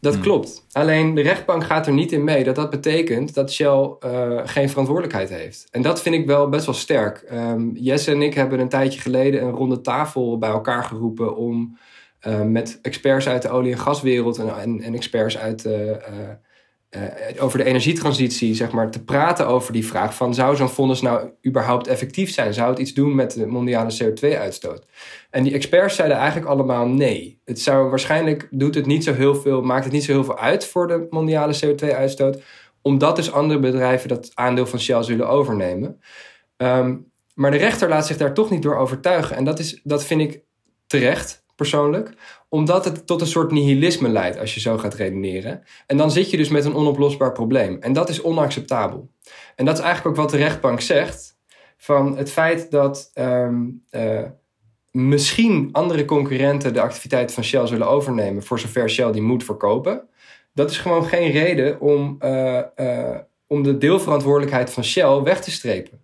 [0.00, 0.22] Dat hmm.
[0.22, 0.66] klopt.
[0.72, 4.68] Alleen de rechtbank gaat er niet in mee dat dat betekent dat Shell uh, geen
[4.68, 5.68] verantwoordelijkheid heeft.
[5.70, 7.24] En dat vind ik wel best wel sterk.
[7.32, 11.78] Um, Jesse en ik hebben een tijdje geleden een ronde tafel bij elkaar geroepen om
[12.26, 16.00] uh, met experts uit de olie- en gaswereld en, en, en experts uit de,
[16.96, 17.02] uh,
[17.42, 21.30] over de energietransitie, zeg maar, te praten over die vraag van zou zo'n fonds nou
[21.46, 22.54] überhaupt effectief zijn?
[22.54, 24.86] Zou het iets doen met de mondiale CO2-uitstoot?
[25.30, 27.40] En die experts zeiden eigenlijk allemaal nee.
[27.44, 30.38] Het zou waarschijnlijk doet het niet zo heel veel, maakt het niet zo heel veel
[30.38, 32.42] uit voor de mondiale CO2-uitstoot,
[32.82, 36.00] omdat dus andere bedrijven dat aandeel van Shell zullen overnemen.
[36.56, 39.36] Um, maar de rechter laat zich daar toch niet door overtuigen.
[39.36, 40.42] En dat, is, dat vind ik
[40.86, 42.12] terecht, persoonlijk
[42.52, 45.62] omdat het tot een soort nihilisme leidt als je zo gaat redeneren.
[45.86, 47.76] En dan zit je dus met een onoplosbaar probleem.
[47.80, 49.10] En dat is onacceptabel.
[49.56, 51.38] En dat is eigenlijk ook wat de rechtbank zegt.
[51.76, 54.22] Van het feit dat um, uh,
[54.90, 58.42] misschien andere concurrenten de activiteit van Shell zullen overnemen.
[58.42, 60.08] voor zover Shell die moet verkopen.
[60.54, 65.50] Dat is gewoon geen reden om, uh, uh, om de deelverantwoordelijkheid van Shell weg te
[65.50, 66.00] strepen.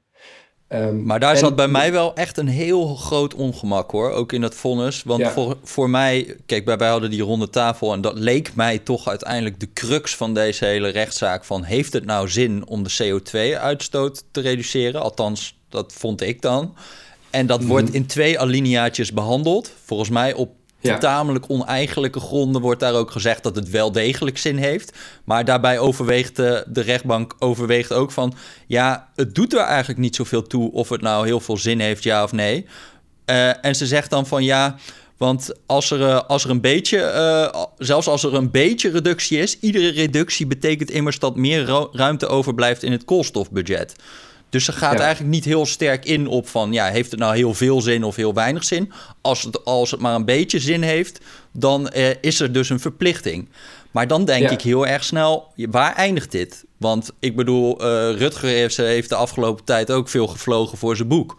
[0.69, 4.41] Um, maar daar zat bij mij wel echt een heel groot ongemak hoor, ook in
[4.41, 5.03] dat vonnis.
[5.03, 9.09] Want voor, voor mij, kijk, wij hadden die ronde tafel en dat leek mij toch
[9.09, 11.45] uiteindelijk de crux van deze hele rechtszaak.
[11.45, 15.01] Van heeft het nou zin om de CO2-uitstoot te reduceren?
[15.01, 16.75] Althans, dat vond ik dan.
[17.31, 17.97] En dat wordt mhm.
[17.97, 19.73] in twee alineaatjes behandeld.
[19.85, 20.51] Volgens mij op
[20.87, 20.99] ja.
[20.99, 24.93] tamelijk oneigenlijke gronden wordt daar ook gezegd dat het wel degelijk zin heeft.
[25.25, 28.35] Maar daarbij overweegt de, rechtbank overweegt ook van...
[28.67, 32.03] ja, het doet er eigenlijk niet zoveel toe of het nou heel veel zin heeft,
[32.03, 32.67] ja of nee.
[33.27, 34.77] Uh, en ze zegt dan van ja...
[35.17, 36.99] Want als er, uh, als er een beetje,
[37.55, 42.27] uh, zelfs als er een beetje reductie is, iedere reductie betekent immers dat meer ruimte
[42.27, 43.95] overblijft in het koolstofbudget.
[44.49, 47.55] Dus ze gaat eigenlijk niet heel sterk in op van, ja, heeft het nou heel
[47.55, 48.93] veel zin of heel weinig zin?
[49.21, 51.21] Als het, als het maar een beetje zin heeft,
[51.53, 53.49] dan eh, is er dus een verplichting.
[53.91, 56.65] Maar dan denk ik heel erg snel, waar eindigt dit?
[56.77, 61.09] Want ik bedoel, uh, Rutger heeft, heeft de afgelopen tijd ook veel gevlogen voor zijn
[61.09, 61.37] boek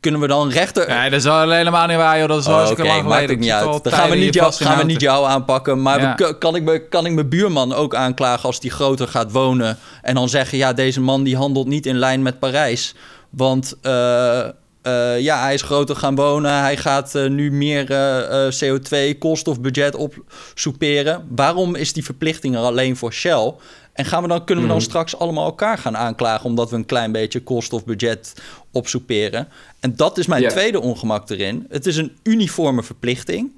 [0.00, 0.88] kunnen we dan rechter...
[0.88, 2.28] Nee, dat is al helemaal niet waar, joh.
[2.28, 3.38] Dat is oh, hartstikke okay, lang geleden.
[3.38, 3.84] niet uit.
[3.84, 5.82] Dan gaan we niet, jou, gaan we niet jou aanpakken.
[5.82, 9.78] Maar kan, ik me, kan ik mijn buurman ook aanklagen als die groter gaat wonen...
[10.02, 12.94] en dan zeggen, ja, deze man die handelt niet in lijn met Parijs.
[13.30, 13.76] Want...
[13.82, 14.40] Uh,
[14.82, 16.60] uh, ja, hij is groter gaan wonen.
[16.60, 21.26] Hij gaat uh, nu meer uh, CO2 koolstofbudget opsoeperen.
[21.36, 23.54] Waarom is die verplichting er alleen voor Shell?
[23.92, 24.88] En gaan we dan, kunnen we dan mhm.
[24.88, 26.44] straks allemaal elkaar gaan aanklagen...
[26.44, 28.34] omdat we een klein beetje koolstofbudget
[28.72, 29.48] opsoeperen?
[29.80, 31.66] En dat is mijn tweede ongemak erin.
[31.68, 33.52] Het is een uniforme verplichting.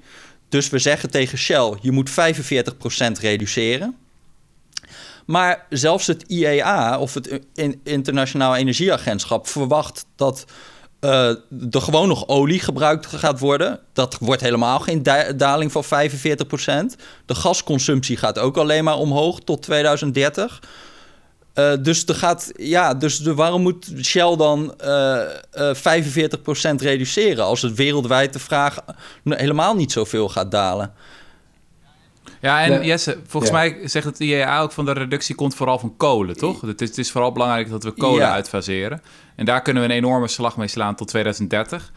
[0.49, 2.13] Dus we zeggen tegen Shell, je moet 45%
[3.19, 3.97] reduceren.
[5.25, 7.39] Maar zelfs het IEA, of het
[7.83, 9.47] Internationaal Energieagentschap...
[9.47, 10.45] verwacht dat
[11.01, 11.29] uh,
[11.71, 13.79] er gewoon nog olie gebruikt gaat worden.
[13.93, 15.03] Dat wordt helemaal geen
[15.35, 15.87] daling van 45%.
[17.25, 20.61] De gasconsumptie gaat ook alleen maar omhoog tot 2030.
[21.55, 25.21] Uh, dus, er gaat, ja, dus de, waarom moet Shell dan uh,
[25.57, 28.79] uh, 45% reduceren als het wereldwijd de vraag
[29.23, 30.93] helemaal niet zoveel gaat dalen?
[32.41, 35.97] Ja, en Jesse, volgens mij zegt het IEA ook van de reductie komt vooral van
[35.97, 36.61] kolen, toch?
[36.61, 39.01] Het is, het is vooral belangrijk dat we kolen uitfaseren.
[39.35, 41.91] En daar kunnen we een enorme slag mee slaan tot 2030.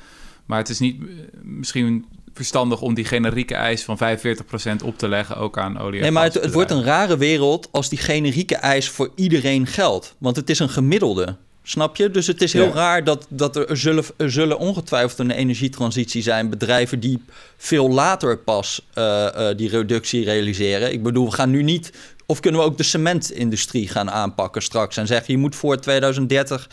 [0.47, 1.09] Maar het is niet eh,
[1.43, 2.07] misschien
[2.37, 6.01] verstandig om die generieke eis van 45% op te leggen ook aan olie.
[6.01, 10.15] Nee, maar het, het wordt een rare wereld als die generieke eis voor iedereen geldt.
[10.19, 11.37] Want het is een gemiddelde.
[11.63, 12.11] Snap je?
[12.11, 16.51] Dus het is heel raar dat, dat er, zullen, er zullen ongetwijfeld een energietransitie zijn.
[16.51, 17.23] Bedrijven die
[17.57, 20.93] veel later pas uh, uh, die reductie realiseren.
[20.93, 21.93] Ik bedoel, we gaan nu niet.
[22.27, 26.69] Of kunnen we ook de cementindustrie gaan aanpakken straks en zeggen: je moet voor 2030
[26.71, 26.73] 45%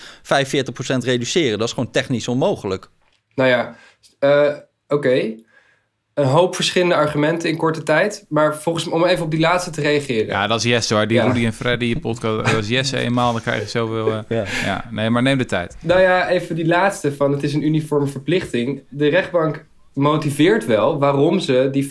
[1.04, 1.60] reduceren?
[1.60, 2.90] Dat is gewoon technisch onmogelijk.
[3.36, 3.76] Nou ja,
[4.20, 4.56] uh,
[4.88, 5.36] oké
[6.14, 8.26] een hoop verschillende argumenten in korte tijd.
[8.30, 10.26] Maar volgens om even op die laatste te reageren.
[10.26, 11.08] Ja, dat is yes hoor.
[11.08, 13.32] Die Rudy en Freddy podcast, dat is yes eenmaal.
[13.32, 14.08] Dan krijg je zoveel...
[14.08, 14.44] Uh, ja.
[14.66, 14.86] ja.
[14.92, 15.76] nee, maar neem de tijd.
[15.82, 18.84] Nou ja, even die laatste van het is een uniforme verplichting.
[18.90, 21.88] De rechtbank motiveert wel waarom ze die 45%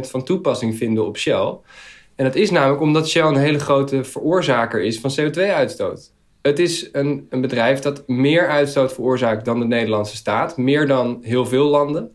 [0.00, 1.56] van toepassing vinden op Shell.
[2.16, 6.12] En dat is namelijk omdat Shell een hele grote veroorzaker is van CO2-uitstoot.
[6.42, 10.56] Het is een, een bedrijf dat meer uitstoot veroorzaakt dan de Nederlandse staat.
[10.56, 12.12] Meer dan heel veel landen.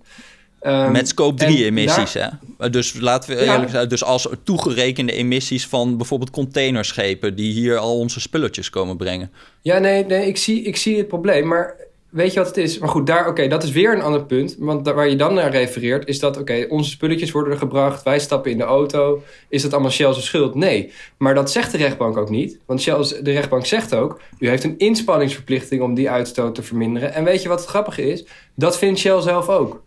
[0.65, 2.27] Um, Met scope 3 emissies, hè?
[2.69, 7.97] Dus laten we eerlijk zijn, dus als toegerekende emissies van bijvoorbeeld containerschepen die hier al
[7.97, 9.31] onze spulletjes komen brengen.
[9.61, 11.75] Ja, nee, nee ik, zie, ik zie het probleem, maar
[12.09, 12.77] weet je wat het is?
[12.79, 14.55] Maar goed, daar, oké, dat is weer een ander punt.
[14.59, 18.19] Want waar je dan naar refereert, is dat, oké, onze spulletjes worden er gebracht, wij
[18.19, 19.23] stappen in de auto.
[19.49, 20.55] Is dat allemaal Shell's schuld?
[20.55, 20.91] Nee.
[21.17, 22.59] Maar dat zegt de rechtbank ook niet.
[22.65, 27.13] Want Shell's, de rechtbank zegt ook, u heeft een inspanningsverplichting om die uitstoot te verminderen.
[27.13, 28.25] En weet je wat het grappige is?
[28.55, 29.81] Dat vindt Shell zelf ook.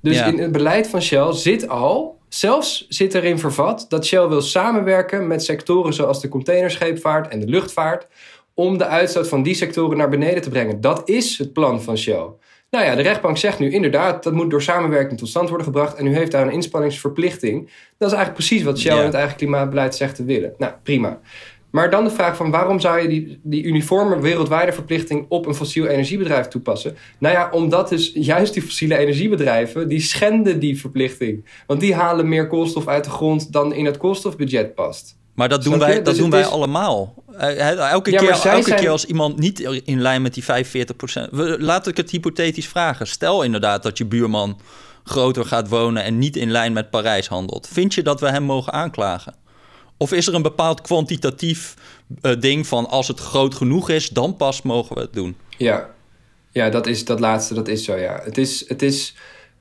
[0.00, 4.42] Dus in het beleid van Shell zit al, zelfs zit erin vervat, dat Shell wil
[4.42, 8.06] samenwerken met sectoren zoals de containerscheepvaart en de luchtvaart,
[8.54, 10.80] om de uitstoot van die sectoren naar beneden te brengen.
[10.80, 12.26] Dat is het plan van Shell.
[12.70, 15.96] Nou ja, de rechtbank zegt nu inderdaad, dat moet door samenwerking tot stand worden gebracht.
[15.96, 17.70] En u heeft daar een inspanningsverplichting.
[17.98, 20.54] Dat is eigenlijk precies wat Shell in het eigen klimaatbeleid zegt te willen.
[20.58, 21.20] Nou, prima.
[21.76, 25.54] Maar dan de vraag van waarom zou je die, die uniforme wereldwijde verplichting op een
[25.54, 26.96] fossiel energiebedrijf toepassen?
[27.18, 31.44] Nou ja, omdat dus juist die fossiele energiebedrijven, die schenden die verplichting.
[31.66, 35.16] Want die halen meer koolstof uit de grond dan in het koolstofbudget past.
[35.34, 37.14] Maar dat doen wij, dat dus doen wij allemaal.
[37.38, 40.46] Eh, elke, keer, elke keer als iemand niet in lijn met die 45%.
[41.58, 43.06] Laat ik het hypothetisch vragen.
[43.06, 44.60] Stel inderdaad dat je buurman
[45.04, 47.68] groter gaat wonen en niet in lijn met Parijs handelt.
[47.72, 49.44] Vind je dat we hem mogen aanklagen?
[49.96, 51.74] Of is er een bepaald kwantitatief
[52.22, 55.36] uh, ding van als het groot genoeg is, dan pas mogen we het doen?
[55.56, 55.90] Ja,
[56.50, 58.20] ja dat, is, dat laatste, dat is zo, ja.
[58.22, 59.14] Het is, het is,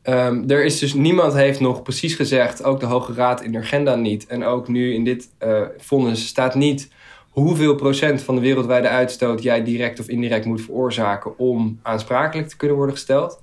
[0.03, 3.57] um, er is dus, niemand heeft nog precies gezegd, ook de Hoge Raad in de
[3.57, 6.89] agenda niet, en ook nu in dit uh, vonnis staat niet
[7.29, 12.57] hoeveel procent van de wereldwijde uitstoot jij direct of indirect moet veroorzaken om aansprakelijk te
[12.57, 13.39] kunnen worden gesteld.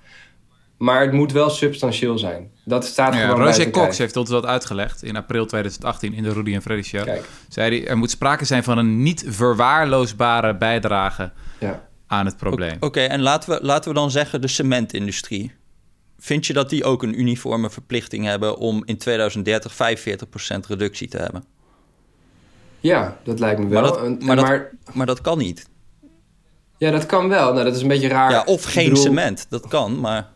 [0.82, 2.50] Maar het moet wel substantieel zijn.
[2.64, 6.32] Dat staat ja, gewoon Roger Cox heeft ons dat uitgelegd in april 2018 in de
[6.32, 7.04] Rudy en Freddy Show.
[7.04, 7.28] Kijk.
[7.48, 11.88] Zei hij, er moet sprake zijn van een niet verwaarloosbare bijdrage ja.
[12.06, 12.76] aan het probleem.
[12.80, 15.52] Oké, en laten we, laten we dan zeggen de cementindustrie.
[16.18, 19.76] Vind je dat die ook een uniforme verplichting hebben om in 2030 45%
[20.68, 21.44] reductie te hebben?
[22.80, 23.82] Ja, dat lijkt me wel.
[23.82, 25.68] Maar dat, maar, maar, dat, maar dat kan niet.
[26.78, 27.52] Ja, dat kan wel.
[27.52, 28.30] Nou, dat is een beetje raar.
[28.30, 29.46] Ja, of geen cement.
[29.48, 30.31] Dat kan, maar...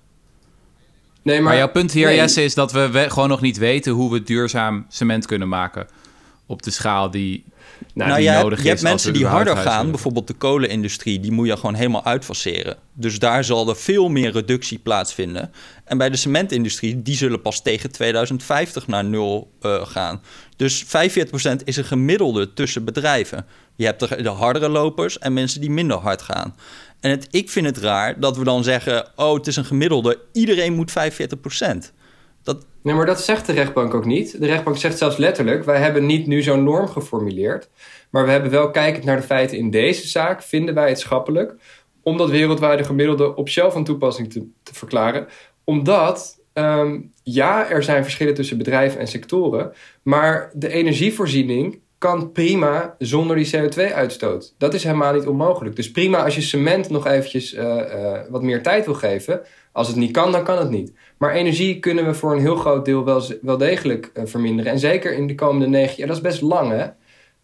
[1.27, 4.23] Nee, maar, jouw punt hier, Jesse, is dat we, gewoon nog niet weten hoe we
[4.23, 5.87] duurzaam cement kunnen maken.
[6.47, 7.45] Op de schaal die,
[7.95, 8.63] nou, die nodig hebt, is.
[8.63, 12.77] Je hebt mensen die harder gaan, bijvoorbeeld de kolenindustrie, die moet je gewoon helemaal uitfaseren.
[12.93, 15.53] Dus daar zal er veel meer reductie plaatsvinden.
[15.85, 20.23] En bij de cementindustrie, die zullen pas tegen 2050 naar nul uh, gaan.
[20.57, 20.89] Dus 45%
[21.65, 23.47] is een gemiddelde tussen bedrijven.
[23.77, 26.55] Je hebt de, de hardere lopers en mensen die minder hard gaan.
[27.01, 30.19] En het, ik vind het raar dat we dan zeggen: oh, het is een gemiddelde,
[30.33, 30.95] iedereen moet 45%.
[32.43, 32.67] Dat...
[32.83, 34.41] Nee, maar dat zegt de rechtbank ook niet.
[34.41, 37.69] De rechtbank zegt zelfs letterlijk: wij hebben niet nu zo'n norm geformuleerd.
[38.11, 41.55] Maar we hebben wel, kijkend naar de feiten in deze zaak, vinden wij het schappelijk
[42.03, 45.27] om dat wereldwijde gemiddelde op zelf van toepassing te, te verklaren.
[45.65, 52.95] Omdat, ehm, ja, er zijn verschillen tussen bedrijven en sectoren, maar de energievoorziening kan prima
[52.99, 54.55] zonder die CO2-uitstoot.
[54.59, 55.77] Dat is helemaal niet onmogelijk.
[55.77, 59.41] Dus prima als je cement nog eventjes uh, uh, wat meer tijd wil geven.
[59.73, 60.93] Als het niet kan, dan kan het niet.
[61.19, 64.73] Maar energie kunnen we voor een heel groot deel wel, wel degelijk uh, verminderen.
[64.73, 66.87] En zeker in de komende negen jaar, dat is best lang hè.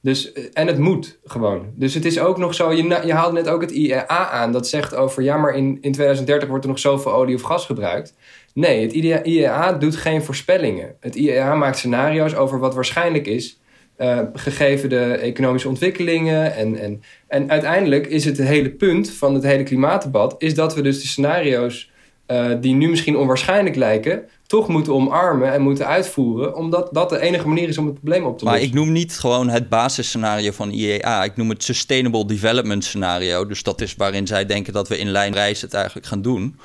[0.00, 1.66] Dus, eh, en het moet gewoon.
[1.74, 4.52] Dus het is ook nog zo, je, je haalde net ook het IEA aan.
[4.52, 7.66] Dat zegt over, ja, maar in, in 2030 wordt er nog zoveel olie of gas
[7.66, 8.14] gebruikt.
[8.54, 10.94] Nee, het IEA doet geen voorspellingen.
[11.00, 13.60] Het IEA maakt scenario's over wat waarschijnlijk is...
[13.98, 16.54] Uh, gegeven de economische ontwikkelingen.
[16.54, 20.34] En, en, en uiteindelijk is het, het hele punt van het hele klimaatdebat...
[20.38, 21.90] is dat we dus de scenario's
[22.26, 27.20] uh, die nu misschien onwaarschijnlijk lijken toch moeten omarmen en moeten uitvoeren, omdat dat de
[27.20, 28.60] enige manier is om het probleem op te lossen.
[28.60, 33.46] Maar ik noem niet gewoon het basisscenario van IEA, ik noem het Sustainable Development Scenario.
[33.46, 36.56] Dus dat is waarin zij denken dat we in lijn reis het eigenlijk gaan doen.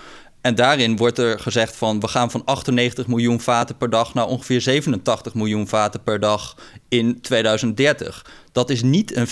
[0.41, 4.27] En daarin wordt er gezegd van we gaan van 98 miljoen vaten per dag naar
[4.27, 6.55] ongeveer 87 miljoen vaten per dag
[6.89, 8.25] in 2030.
[8.51, 9.29] Dat is niet een 45%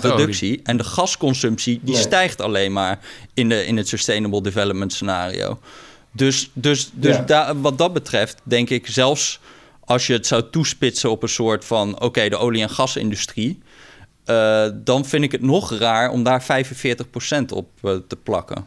[0.00, 0.60] reductie.
[0.62, 2.98] En de gasconsumptie die stijgt alleen maar
[3.34, 5.58] in, de, in het Sustainable Development Scenario.
[6.12, 7.16] Dus, dus, dus
[7.60, 9.40] wat dat betreft denk ik zelfs
[9.84, 12.00] als je het zou toespitsen op een soort van...
[12.00, 13.62] oké, de olie- en gasindustrie...
[14.26, 16.46] Uh, dan vind ik het nog raar om daar 45%
[17.48, 18.66] op uh, te plakken.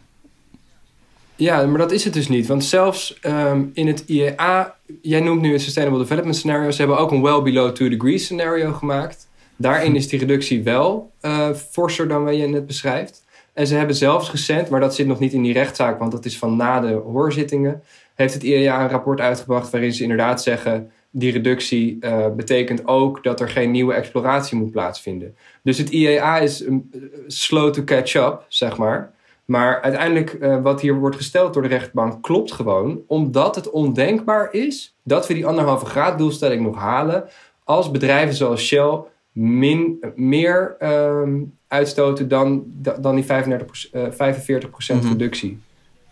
[1.42, 2.48] Ja, maar dat is het dus niet.
[2.48, 4.76] Want zelfs um, in het IEA...
[5.02, 6.72] jij noemt nu het Sustainable Development Scenario...
[6.72, 9.30] ze hebben ook een well below 2 degrees scenario gemaakt.
[9.56, 13.26] Daarin is die reductie wel uh, forser dan wat je net beschrijft.
[13.54, 16.26] En ze hebben zelfs gezend, maar dat zit nog niet in die rechtszaak, want dat
[16.26, 17.84] is van na de hoorzittingen,
[18.16, 23.24] heeft het IEA een rapport uitgebracht waarin ze inderdaad zeggen, die reductie uh, betekent ook
[23.24, 25.36] dat er geen nieuwe exploratie moet plaatsvinden.
[25.64, 26.90] Dus het IEA is um,
[27.28, 29.14] slow to catch up, zeg maar.
[29.52, 34.54] Maar uiteindelijk, uh, wat hier wordt gesteld door de rechtbank, klopt gewoon, omdat het ondenkbaar
[34.54, 37.24] is dat we die anderhalve graad doelstelling nog halen
[37.64, 39.00] als bedrijven zoals Shell
[39.32, 42.64] min, meer um, uitstoten dan,
[43.00, 45.60] dan die 35, uh, 45% mm reductie.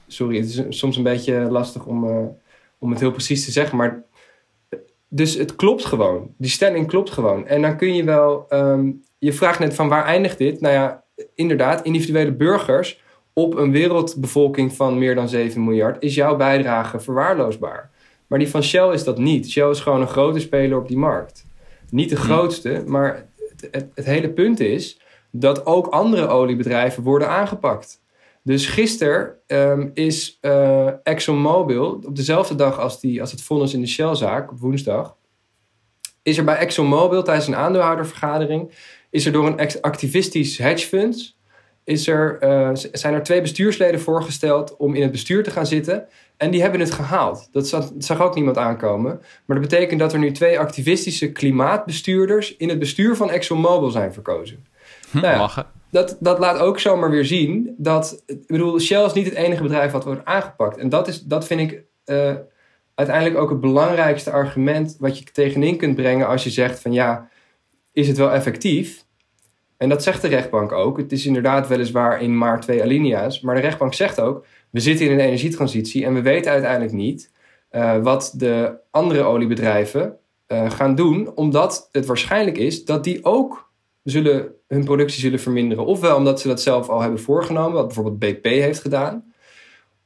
[0.07, 2.25] Sorry, het is soms een beetje lastig om, uh,
[2.77, 4.03] om het heel precies te zeggen, maar
[5.07, 6.33] dus het klopt gewoon.
[6.37, 7.47] Die stelling klopt gewoon.
[7.47, 10.61] En dan kun je wel, um, je vraagt net van waar eindigt dit?
[10.61, 11.03] Nou ja,
[11.35, 17.91] inderdaad, individuele burgers op een wereldbevolking van meer dan 7 miljard is jouw bijdrage verwaarloosbaar.
[18.27, 19.49] Maar die van Shell is dat niet.
[19.49, 21.45] Shell is gewoon een grote speler op die markt.
[21.89, 23.25] Niet de grootste, maar
[23.71, 24.99] het, het, hele punt is
[25.31, 28.01] dat ook andere oliebedrijven worden aangepakt.
[28.43, 33.81] Dus gisteren um, is uh, ExxonMobil, op dezelfde dag als, die, als het vonnis in
[33.81, 35.15] de Shell-zaak, op woensdag,
[36.23, 38.71] is er bij ExxonMobil tijdens een aandeelhoudervergadering,
[39.09, 41.37] is er door een activistisch hedgefund,
[41.89, 46.07] is er, uh, zijn er twee bestuursleden voorgesteld om in het bestuur te gaan zitten.
[46.37, 47.47] En die hebben het gehaald.
[47.51, 49.21] Dat zag, zag, ook niemand aankomen.
[49.45, 54.13] Maar dat betekent dat er nu twee activistische klimaatbestuurders in het bestuur van ExxonMobil zijn
[54.13, 54.65] verkozen.
[55.11, 58.23] Hm, nou ja, dat, dat laat ook zomaar weer zien dat.
[58.25, 60.77] Ik bedoel, Shell is niet het enige bedrijf wat wordt aangepakt.
[60.77, 62.33] En dat, is, dat vind ik uh,
[62.95, 67.29] uiteindelijk ook het belangrijkste argument wat je tegenin kunt brengen als je zegt van ja,
[67.91, 69.07] is het wel effectief?
[69.79, 70.97] En dat zegt de rechtbank ook.
[70.97, 73.41] Het is inderdaad weliswaar in maar twee alinea's.
[73.41, 77.31] Maar de rechtbank zegt ook: we zitten in een energietransitie en we weten uiteindelijk niet
[77.71, 83.71] uh, wat de andere oliebedrijven uh, gaan doen, omdat het waarschijnlijk is dat die ook
[84.03, 85.85] zullen, hun productie zullen verminderen.
[85.85, 89.28] Ofwel omdat ze dat zelf al hebben voorgenomen, wat bijvoorbeeld BP heeft gedaan.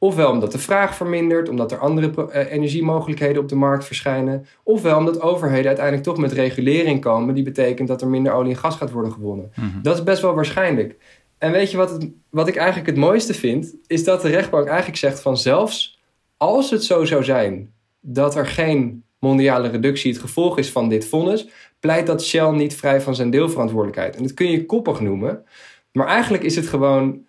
[0.04, 4.46] Ofwel omdat de vraag vermindert, omdat er andere eh, energiemogelijkheden op de markt verschijnen.
[4.64, 8.58] Ofwel omdat overheden uiteindelijk toch met regulering komen, die betekent dat er minder olie en
[8.58, 9.52] gas gaat worden gewonnen.
[9.56, 9.82] Mhm.
[9.82, 10.98] Dat is best wel waarschijnlijk.
[11.38, 13.76] En weet je wat, het, wat ik eigenlijk het mooiste vind?
[13.88, 16.00] Is dat de rechtbank eigenlijk zegt van zelfs
[16.38, 21.06] als het zo zou zijn dat er geen mondiale reductie het gevolg is van dit
[21.06, 21.48] vonnis,
[21.80, 24.16] pleit dat Shell niet vrij van zijn deelverantwoordelijkheid.
[24.16, 25.44] En dat kun je koppig noemen,
[25.92, 27.26] maar eigenlijk is het gewoon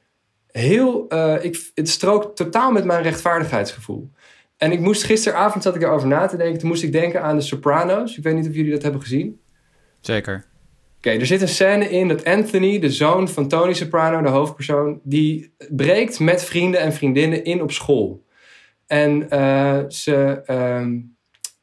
[0.61, 1.07] heel.
[1.09, 4.11] Uh, ik, het strookt totaal met mijn rechtvaardigheidsgevoel.
[4.57, 6.59] En ik moest gisteravond zat ik erover na te denken.
[6.59, 8.17] Toen moest ik denken aan de Sopranos.
[8.17, 9.40] Ik weet niet of jullie dat hebben gezien.
[10.01, 10.45] Zeker.
[10.97, 15.01] Oké, er zit een scène in dat Anthony, de zoon van Tony Soprano, de hoofdpersoon,
[15.03, 18.25] die breekt met vrienden en vriendinnen in op school.
[18.87, 21.17] En uh, ze um,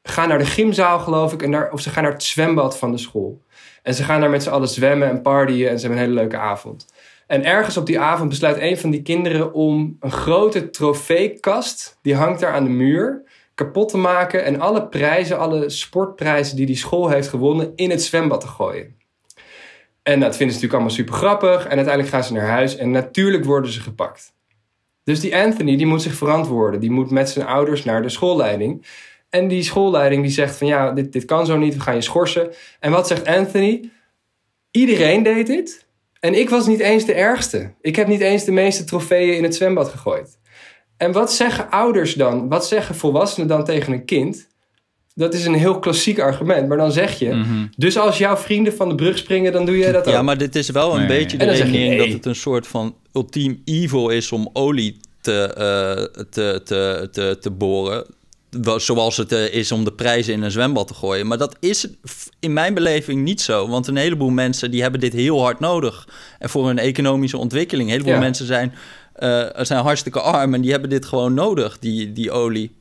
[0.04, 2.92] gaan naar de gymzaal, geloof ik, en daar, of ze gaan naar het zwembad van
[2.92, 3.42] de school.
[3.84, 6.20] En ze gaan daar met z'n allen zwemmen en partyen en ze hebben een hele
[6.22, 6.91] leuke avond.
[7.32, 12.16] En ergens op die avond besluit een van die kinderen om een grote trofeekast, die
[12.16, 13.24] hangt daar aan de muur,
[13.56, 18.04] kapot te maken en alle prijzen, alle sportprijzen die die school heeft gewonnen, in het
[18.04, 18.96] zwembad te gooien.
[20.04, 21.64] En dat vinden ze natuurlijk allemaal super grappig.
[21.64, 24.34] En uiteindelijk gaan ze naar huis en natuurlijk worden ze gepakt.
[25.04, 26.80] Dus die Anthony die moet zich verantwoorden.
[26.80, 28.86] Die moet met zijn ouders naar de schoolleiding.
[29.30, 32.02] En die schoolleiding die zegt van ja, dit, dit kan zo niet, we gaan je
[32.02, 32.50] schorsen.
[32.80, 33.90] En wat zegt Anthony?
[34.72, 35.90] Iedereen deed dit.
[36.22, 37.74] En ik was niet eens de ergste.
[37.82, 40.38] Ik heb niet eens de meeste trofeeën in het zwembad gegooid.
[40.98, 42.50] En wat zeggen ouders dan?
[42.50, 44.48] Wat zeggen volwassenen dan tegen een kind?
[45.16, 46.68] Dat is een heel klassiek argument.
[46.68, 47.66] Maar dan zeg je, Mhm.
[47.78, 50.14] dus als jouw vrienden van de brug springen, dan doe jij dat ook.
[50.14, 51.08] Ja, maar dit is wel een Nee.
[51.08, 51.98] beetje de je, redenering nee.
[51.98, 57.38] dat het een soort van ultiem evil is om olie te, eh, te, te, te,
[57.42, 58.06] te boren.
[58.78, 61.28] Zoals het eh, is om de prijzen in een zwembad te gooien.
[61.28, 61.88] Maar dat is
[62.40, 63.68] in mijn beleving niet zo.
[63.68, 66.08] Want een heleboel mensen die hebben dit heel hard nodig.
[66.40, 67.88] En voor hun economische ontwikkeling.
[67.88, 68.20] Een heleboel Ja.
[68.20, 68.74] mensen zijn,
[69.14, 72.72] eh, zijn hartstikke arm en die hebben dit gewoon nodig, die, die olie.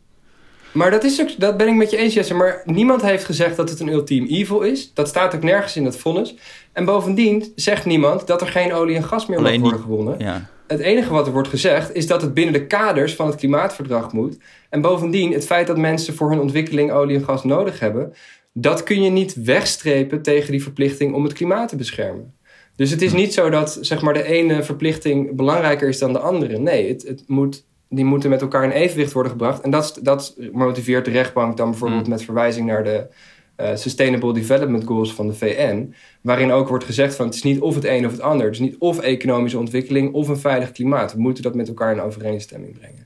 [0.73, 2.35] Maar dat, is ook, dat ben ik met je eens, Jesse.
[2.35, 4.91] Maar niemand heeft gezegd dat het een ultiem evil is.
[4.95, 6.35] Dat staat ook nergens in dat vonnis.
[6.73, 9.89] En bovendien zegt niemand dat er geen olie en gas meer mag Alleen worden die-
[9.89, 10.15] gewonnen.
[10.19, 10.49] Ja.
[10.71, 14.13] Het enige wat er wordt gezegd is dat het binnen de kaders van het klimaatverdrag
[14.13, 14.39] moet.
[14.69, 18.13] En bovendien, het feit dat mensen voor hun ontwikkeling olie en gas nodig hebben,
[18.53, 22.35] dat kun je niet wegstrepen tegen die verplichting om het klimaat te beschermen.
[22.77, 26.19] Dus het is niet zo dat zeg maar, de ene verplichting belangrijker is dan de
[26.19, 26.59] andere.
[26.59, 29.63] Nee, het, het moet, die moeten met elkaar in evenwicht worden gebracht.
[29.63, 33.07] En dat, dat motiveert de rechtbank dan bijvoorbeeld met verwijzing naar de
[33.61, 35.95] eh, Sustainable Development Goals van de VN.
[36.21, 38.47] Waarin ook wordt gezegd van het is niet of het een of het ander.
[38.47, 41.13] Het is niet of economische ontwikkeling of een veilig klimaat.
[41.13, 43.05] We moeten dat met elkaar in overeenstemming brengen.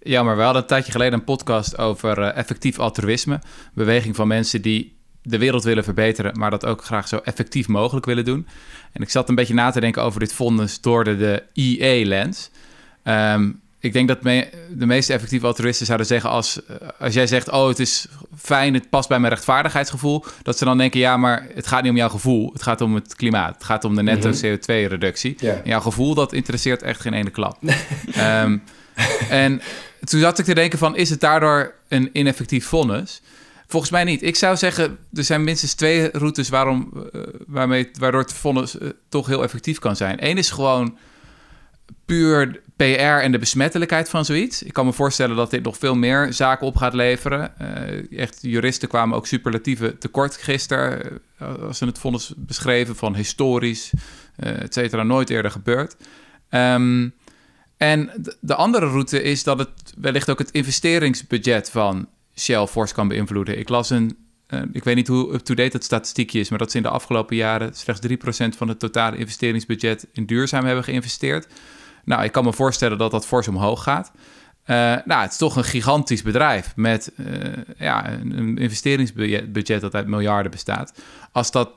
[0.00, 3.40] Ja, maar we hadden een tijdje geleden een podcast over eh, effectief altruïsme.
[3.74, 8.06] Beweging van mensen die de wereld willen verbeteren, maar dat ook graag zo effectief mogelijk
[8.06, 8.46] willen doen.
[8.92, 12.50] En ik zat een beetje na te denken over dit vonnis door de, de EA-lens.
[13.02, 13.50] Ehm,
[13.80, 17.50] ik denk dat me- de meeste effectieve altruïsten zouden zeggen als, eh, als jij zegt,
[17.50, 18.06] oh het is
[18.38, 21.90] fijn, het past bij mijn rechtvaardigheidsgevoel, dat ze dan denken, ja maar het gaat niet
[21.90, 24.38] om jouw gevoel, het gaat om het klimaat, het gaat om de netto Mhm.
[24.38, 25.34] CO2-reductie.
[25.38, 25.52] Ja.
[25.52, 27.58] En jouw gevoel, dat interesseert echt geen ene klap.
[28.14, 28.58] Ehm,
[29.30, 29.60] en
[30.04, 33.22] toen zat ik te denken van, is het daardoor een ineffectief vonnis?
[33.66, 34.22] Volgens mij niet.
[34.22, 38.88] Ik zou zeggen, er zijn minstens twee routes waarom, eh, waarmee, waardoor het vonnis eh,
[39.08, 40.26] toch heel effectief kan zijn.
[40.26, 40.96] Eén is gewoon
[42.04, 44.62] puur PR en de besmettelijkheid van zoiets.
[44.62, 47.58] Ik kan me voorstellen dat dit nog veel meer zaken op gaat leveren.
[47.58, 51.20] Eh, echt, juristen kwamen ook superlatieve tekort gisteren...
[51.38, 53.92] eh, als ze het vonnis beschreven van historisch,
[54.36, 55.96] eh et cetera, nooit eerder gebeurd.
[56.48, 57.08] Ehm,
[57.76, 59.70] en de- de andere route is dat het
[60.00, 63.58] wellicht ook het investeringsbudget van Shell fors kan beïnvloeden.
[63.58, 64.16] Ik las een,
[64.72, 67.74] ik weet niet hoe up-to-date het statistiekje is, maar dat ze in de afgelopen jaren
[67.74, 71.46] slechts 3% van het totale investeringsbudget in duurzaam hebben geïnvesteerd.
[72.08, 74.12] Nou, ik kan me voorstellen dat dat fors omhoog gaat.
[74.64, 77.26] Eh, nou, het is toch een gigantisch bedrijf met eh,
[77.78, 80.92] ja, een, investeringsbudget budget dat uit miljarden bestaat.
[81.32, 81.70] Als dat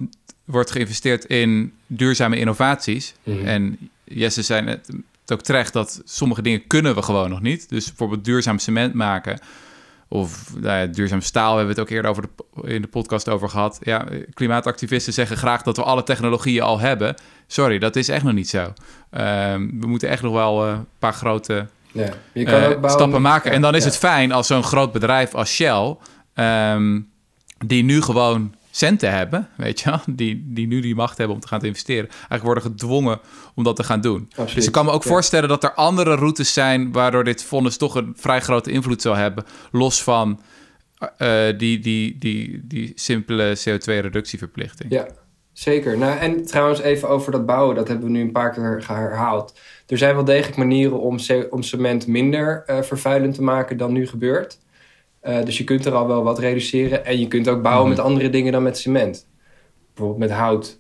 [0.45, 3.45] wordt geïnvesteerd in duurzame innovaties, Mhm.
[3.45, 4.87] en Jesse zei net
[5.21, 7.69] het ook terecht dat sommige dingen kunnen we gewoon nog niet.
[7.69, 9.39] Dus bijvoorbeeld duurzaam cement maken
[10.13, 13.29] of nou ja, duurzaam staal hebben we het ook eerder over de, in de podcast
[13.29, 13.79] over gehad.
[13.81, 17.15] Ja, klimaatactivisten zeggen graag dat we alle technologieën al hebben.
[17.47, 18.73] Sorry, dat is echt nog niet zo.
[19.09, 22.09] Ehm, we moeten echt nog wel eh, een paar grote Ja.
[22.33, 23.51] Je kan eh, ook bouwen stappen maken.
[23.51, 23.89] en dan is ja.
[23.89, 25.95] het fijn als zo'n groot bedrijf als Shell,
[26.33, 26.99] ehm,
[27.65, 31.41] die nu gewoon centen hebben, weet je wel, die, die nu die macht hebben om
[31.41, 33.19] te gaan investeren, eigenlijk worden gedwongen
[33.55, 34.25] om dat te gaan doen.
[34.29, 34.55] Absoluut.
[34.55, 35.09] Dus ik kan me ook Ja.
[35.09, 39.15] voorstellen dat er andere routes zijn waardoor dit vonnis toch een vrij grote invloed zal
[39.15, 40.41] hebben, los van
[41.17, 44.91] eh, die, die, die, die simpele CO2-reductieverplichting.
[44.91, 45.07] Ja,
[45.53, 45.97] zeker.
[45.97, 49.59] Nou, en trouwens even over dat bouwen, dat hebben we nu een paar keer herhaald.
[49.87, 51.17] Er zijn wel degelijk manieren om,
[51.49, 54.59] om cement minder eh, vervuilend te maken dan nu gebeurt.
[55.21, 57.05] Eh, dus je kunt er al wel wat reduceren.
[57.05, 57.95] En je kunt ook bouwen Mhm.
[57.97, 59.27] met andere dingen dan met cement.
[59.93, 60.79] Bijvoorbeeld met hout.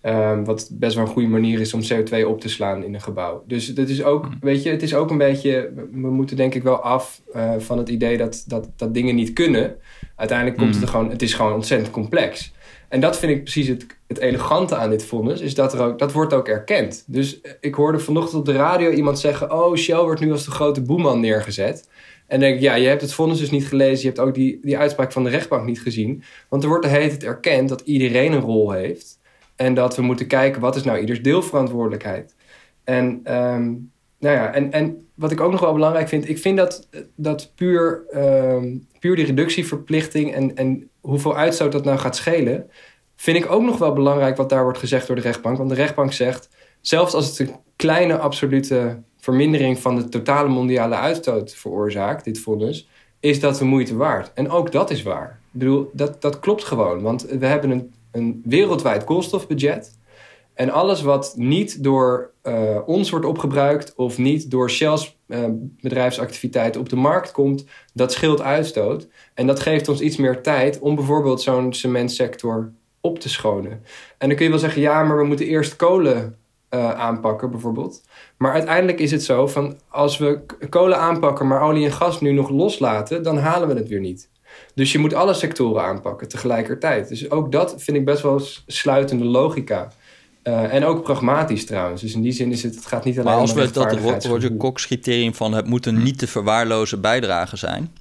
[0.00, 3.00] Ehm, wat best wel een goede manier is om CO2 op te slaan in een
[3.00, 3.44] gebouw.
[3.46, 5.70] Dus dat is ook, weet je, het is ook een beetje...
[5.92, 9.32] We moeten denk ik wel af eh, van het idee dat, dat, dat dingen niet
[9.32, 9.76] kunnen.
[10.16, 11.10] Uiteindelijk komt het er gewoon...
[11.10, 12.52] Het is gewoon ontzettend complex.
[12.88, 15.40] En dat vind ik precies het, het elegante aan dit vonnis.
[15.40, 17.04] Is dat, er ook, dat wordt ook erkend.
[17.06, 19.52] Dus eh, ik hoorde vanochtend op de radio iemand zeggen...
[19.52, 21.88] Oh, Shell wordt nu als de grote boeman neergezet.
[22.28, 24.00] En denk ik, ja, je hebt het vonnis dus niet gelezen.
[24.00, 26.22] Je hebt ook die, die uitspraak van de rechtbank niet gezien.
[26.48, 29.18] Want er wordt de hele tijd erkend dat iedereen een rol heeft.
[29.56, 32.34] En dat we moeten kijken, wat is nou ieders deelverantwoordelijkheid?
[32.84, 33.64] En, ehm,
[34.18, 36.28] nou ja, en, en wat ik ook nog wel belangrijk vind...
[36.28, 40.34] ik vind dat, dat puur, ehm, puur die reductieverplichting...
[40.34, 42.70] En, en hoeveel uitstoot dat nou gaat schelen...
[43.16, 45.56] vind ik ook nog wel belangrijk wat daar wordt gezegd door de rechtbank.
[45.56, 46.48] Want de rechtbank zegt,
[46.80, 49.78] zelfs als het een kleine absolute vermindering...
[49.78, 52.88] van de totale mondiale uitstoot veroorzaakt, dit vonnis...
[53.20, 54.32] is dat de moeite waard.
[54.34, 55.40] En ook dat is waar.
[55.52, 57.02] Ik bedoel, dat, dat klopt gewoon.
[57.02, 59.96] Want we hebben een, een wereldwijd koolstofbudget...
[60.58, 65.44] En alles wat niet door eh, ons wordt opgebruikt of niet door Shell's eh,
[65.80, 67.64] bedrijfsactiviteiten op de markt komt,
[67.94, 69.08] dat scheelt uitstoot.
[69.34, 73.82] En dat geeft ons iets meer tijd om bijvoorbeeld zo'n cementsector op te schonen.
[74.18, 76.36] En dan kun je wel zeggen, ja, maar we moeten eerst kolen
[76.68, 78.02] eh, aanpakken bijvoorbeeld.
[78.36, 82.32] Maar uiteindelijk is het zo van als we kolen aanpakken, maar olie en gas nu
[82.32, 84.28] nog loslaten, dan halen we het weer niet.
[84.74, 87.08] Dus je moet alle sectoren aanpakken tegelijkertijd.
[87.08, 89.92] Dus ook dat vind ik best wel sluitende logica.
[90.44, 92.00] Uh, en ook pragmatisch trouwens.
[92.00, 94.56] Dus in die zin is het, het gaat niet alleen maar als we dat Roger
[94.56, 96.02] Cox criterium van het moet een hm.
[96.02, 97.92] niet te verwaarlozen bijdrage zijn.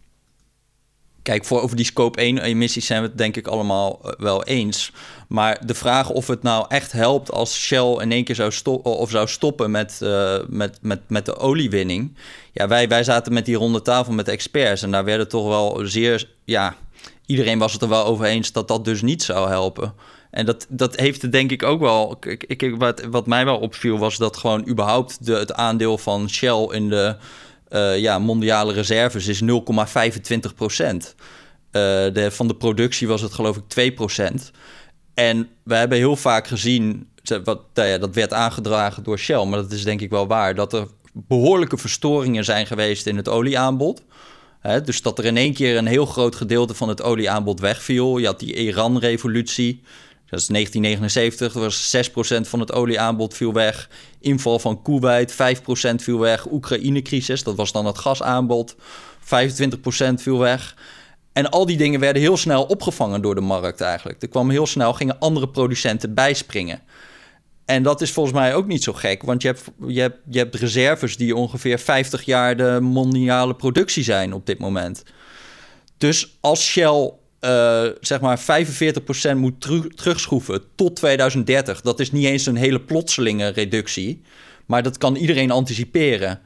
[1.28, 4.44] Kijk, voor over die scope 1 emissies zijn we het denk ik allemaal eh, wel
[4.44, 4.92] eens.
[5.28, 8.98] Maar de vraag of het nou echt helpt als Shell in één keer zou, stoppen
[8.98, 12.18] of zou stoppen met, uh, met, met, met de oliewinning.
[12.54, 15.82] Ja, wij, wij zaten met die ronde tafel met experts en daar werden toch wel
[15.84, 16.30] zeer.
[16.44, 16.76] Ja,
[17.26, 19.94] iedereen was het er wel over eens dat dat dus niet zou helpen.
[20.32, 22.18] En dat, dat heeft het denk ik ook wel.
[22.20, 26.30] Ik, ik, wat, wat mij wel opviel was dat gewoon überhaupt de, het aandeel van
[26.30, 27.16] Shell in de
[27.70, 29.48] uh, ja, mondiale reserves is 0,25
[30.56, 31.16] procent.
[31.72, 34.52] Uh, van de productie was het geloof ik 2 procent.
[35.14, 37.10] En we hebben heel vaak gezien,
[37.44, 40.74] wat, nou dat werd aangedragen door Shell, maar dat is denk ik wel waar, dat
[40.74, 44.04] er behoorlijke verstoringen zijn geweest in het olieaanbod.
[44.84, 48.18] dus dat er in één keer een heel groot gedeelte van het olieaanbod wegviel.
[48.18, 49.82] Je had die Iran-revolutie.
[50.30, 51.96] Dat is 1979, dat was
[52.46, 53.90] 6% van het olieaanbod viel weg.
[54.20, 55.36] Inval van Kuwait, 5%
[55.96, 56.52] viel weg.
[56.52, 58.78] Oekraïne-crisis, dat was dan het gasaanbod, 25%
[60.16, 60.76] viel weg.
[61.34, 64.22] En al die dingen werden heel snel opgevangen door de markt eigenlijk.
[64.22, 66.82] Er kwam heel snel, gingen andere producenten bijspringen.
[67.66, 70.38] En dat is volgens mij ook niet zo gek, want je hebt, je hebt, je
[70.38, 75.04] hebt reserves die ongeveer 50 jaar de mondiale productie zijn op dit moment.
[75.98, 79.62] Dus als Shell uh, zeg maar 45% moet
[79.96, 81.82] terugschroeven tot 2030.
[81.82, 84.22] Dat is niet eens een hele plotselinge reductie,
[84.66, 86.40] maar dat kan iedereen anticiperen.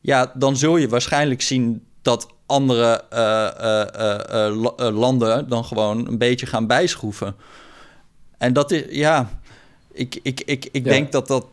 [0.00, 3.48] Ja, dan zul je waarschijnlijk zien dat andere uh,
[4.80, 7.36] uh, landen dan gewoon een beetje gaan bijschroeven.
[8.38, 9.40] En dat is, ja,
[9.92, 11.46] ik, ik, ik, ik denk dat dat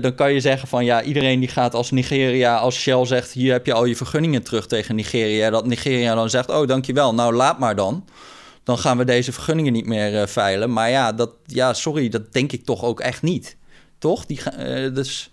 [0.00, 3.52] dan kan je zeggen van ja, iedereen die gaat als Nigeria, als Shell zegt hier
[3.52, 7.34] heb je al je vergunningen terug tegen Nigeria, dat Nigeria dan zegt oh dankjewel, nou
[7.34, 8.04] laat maar dan.
[8.62, 10.72] Dan gaan we deze vergunningen niet meer uh, veilen.
[10.72, 13.56] Maar ja, dat, ja, sorry, dat denk ik toch ook echt niet.
[13.98, 14.26] Toch?
[14.26, 15.32] Die, uh, dus...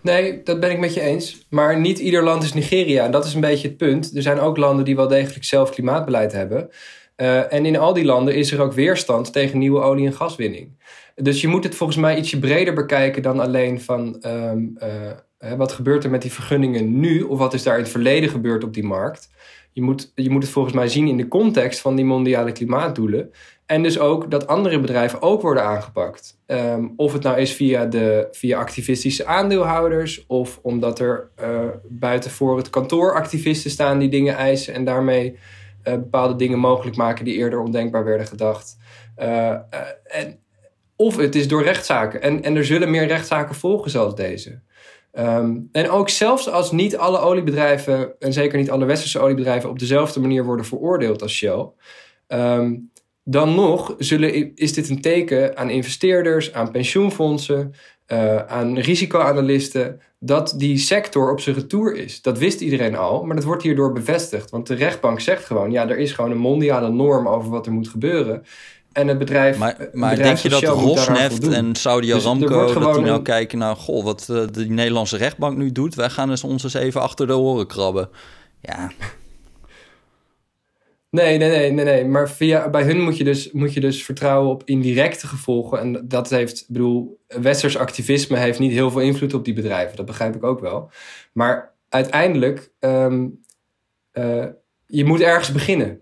[0.00, 1.46] Nee, dat ben ik met je eens.
[1.48, 3.04] Maar niet ieder land is Nigeria.
[3.04, 4.16] En dat is een beetje het punt.
[4.16, 6.70] Er zijn ook landen die wel degelijk zelf klimaatbeleid hebben.
[7.16, 10.68] Uh, en in al die landen is er ook weerstand tegen nieuwe olie- en gaswinning.
[11.14, 15.72] Dus je moet het volgens mij ietsje breder bekijken dan alleen van um, uh, wat
[15.72, 18.74] gebeurt er met die vergunningen nu of wat is daar in het verleden gebeurd op
[18.74, 19.30] die markt.
[19.72, 23.30] Je moet, je moet het volgens mij zien in de context van die mondiale klimaatdoelen.
[23.66, 26.38] En dus ook dat andere bedrijven ook worden aangepakt.
[26.46, 32.30] Um, of het nou is via, de, via activistische aandeelhouders, of omdat er uh, buiten
[32.30, 37.24] voor het kantoor activisten staan die dingen eisen en daarmee uh, bepaalde dingen mogelijk maken
[37.24, 38.76] die eerder ondenkbaar werden gedacht.
[39.16, 40.38] En,
[40.96, 42.22] of het is door rechtszaken.
[42.22, 44.60] En, en er zullen meer rechtszaken volgen zoals deze.
[45.12, 49.78] Ehm, en ook zelfs als niet alle oliebedrijven, en zeker niet alle westerse oliebedrijven, op
[49.78, 51.68] dezelfde manier worden veroordeeld als Shell.
[52.26, 52.74] Ehm,
[53.24, 57.74] dan nog zullen, is dit een teken aan investeerders, aan pensioenfondsen,
[58.12, 62.22] uh, aan risicoanalisten, dat die sector op zijn retour is.
[62.22, 64.50] Dat wist iedereen al, maar dat wordt hierdoor bevestigd.
[64.50, 67.72] Want de rechtbank zegt gewoon, ja, er is gewoon een mondiale norm over wat er
[67.72, 68.42] moet gebeuren.
[68.94, 69.58] En het bedrijf.
[69.58, 72.64] Maar, maar denk je dat Rosneft en Saudi dus Aramco.
[72.64, 73.76] Dus dat die nou kijken naar.
[73.76, 75.94] Goh, wat uh, de Nederlandse rechtbank nu doet.
[75.94, 78.08] Wij gaan eens ons eens even achter de oren krabben.
[78.60, 78.90] Ja.
[81.10, 82.04] Nee, nee, nee, nee, nee.
[82.04, 85.78] Maar via, bij hun moet je, dus, moet je dus vertrouwen op indirecte gevolgen.
[85.80, 89.96] En dat heeft, ik bedoel, westers activisme heeft niet heel veel invloed op die bedrijven.
[89.96, 90.90] Dat begrijp ik ook wel.
[91.32, 93.40] Maar uiteindelijk, um,
[94.12, 94.44] uh,
[94.86, 96.00] je moet ergens beginnen.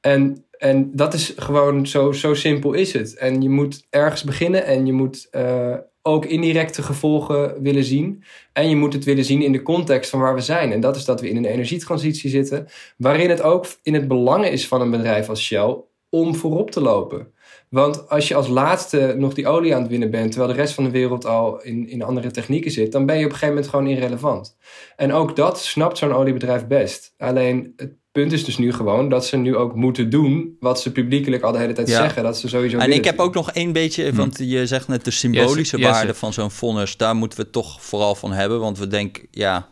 [0.00, 3.14] En en dat is gewoon zo, zo simpel is het.
[3.14, 8.24] En je moet ergens beginnen en je moet uh, ook indirecte gevolgen willen zien.
[8.52, 10.72] En je moet het willen zien in de context van waar we zijn.
[10.72, 14.46] En dat is dat we in een energietransitie zitten, waarin het ook in het belang
[14.46, 15.76] is van een bedrijf als Shell
[16.08, 17.32] om voorop te lopen.
[17.68, 20.74] Want als je als laatste nog die olie aan het winnen bent, terwijl de rest
[20.74, 23.54] van de wereld al in, in andere technieken zit, dan ben je op een gegeven
[23.54, 24.56] moment gewoon irrelevant.
[24.96, 27.14] En ook dat snapt zo'n oliebedrijf best.
[27.18, 30.92] Alleen het punt is dus nu gewoon dat ze nu ook moeten doen wat ze
[30.92, 32.22] publiekelijk al de hele tijd zeggen.
[32.22, 32.78] Dat ze sowieso.
[32.78, 34.16] En ik heb ook nog één beetje, hm.
[34.16, 37.82] want je zegt net de symbolische waarde van zo'n vonnis, daar moeten we het toch
[37.82, 38.60] vooral van hebben.
[38.60, 39.68] Want we denken, ja,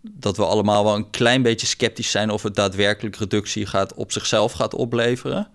[0.00, 4.12] dat we allemaal wel een klein beetje sceptisch zijn of het daadwerkelijk reductie gaat op
[4.12, 5.48] zichzelf gaat opleveren.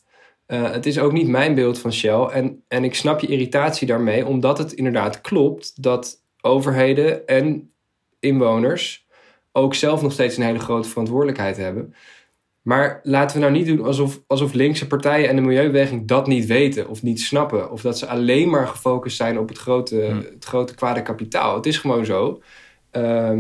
[0.49, 2.23] Uh, het is ook niet mijn beeld van Shell.
[2.23, 7.73] En, en ik snap je irritatie daarmee, omdat het inderdaad klopt dat overheden en
[8.21, 9.07] inwoners
[9.53, 11.95] ook zelf nog steeds een hele grote verantwoordelijkheid hebben.
[12.63, 16.47] Maar laten we nou niet doen alsof, alsof linkse partijen en de milieubeweging dat niet
[16.47, 17.71] weten of niet snappen.
[17.71, 20.19] Of dat ze alleen maar gefocust zijn op het grote, hmm.
[20.19, 21.55] het grote kwade kapitaal.
[21.55, 22.43] Het is gewoon zo.
[22.93, 23.39] Uh,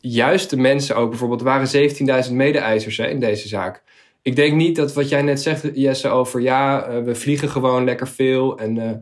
[0.00, 3.82] juist de mensen ook bijvoorbeeld, er waren 17.000 mede-eisers in deze zaak
[4.22, 7.84] ik denk niet dat wat jij net zegt, Jesse, over ja, uh, we vliegen gewoon
[7.84, 8.98] lekker veel en uh, uh,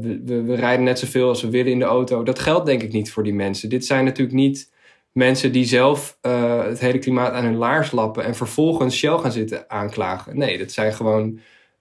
[0.00, 2.22] we, we, rijden net zoveel als we willen in de auto.
[2.22, 3.68] Dat geldt denk ik niet voor die mensen.
[3.68, 4.72] Dit zijn natuurlijk niet
[5.12, 9.70] mensen die zelf het hele klimaat aan hun laars lappen en vervolgens Shell gaan zitten
[9.70, 10.38] aanklagen.
[10.38, 11.40] Nee, dat zijn gewoon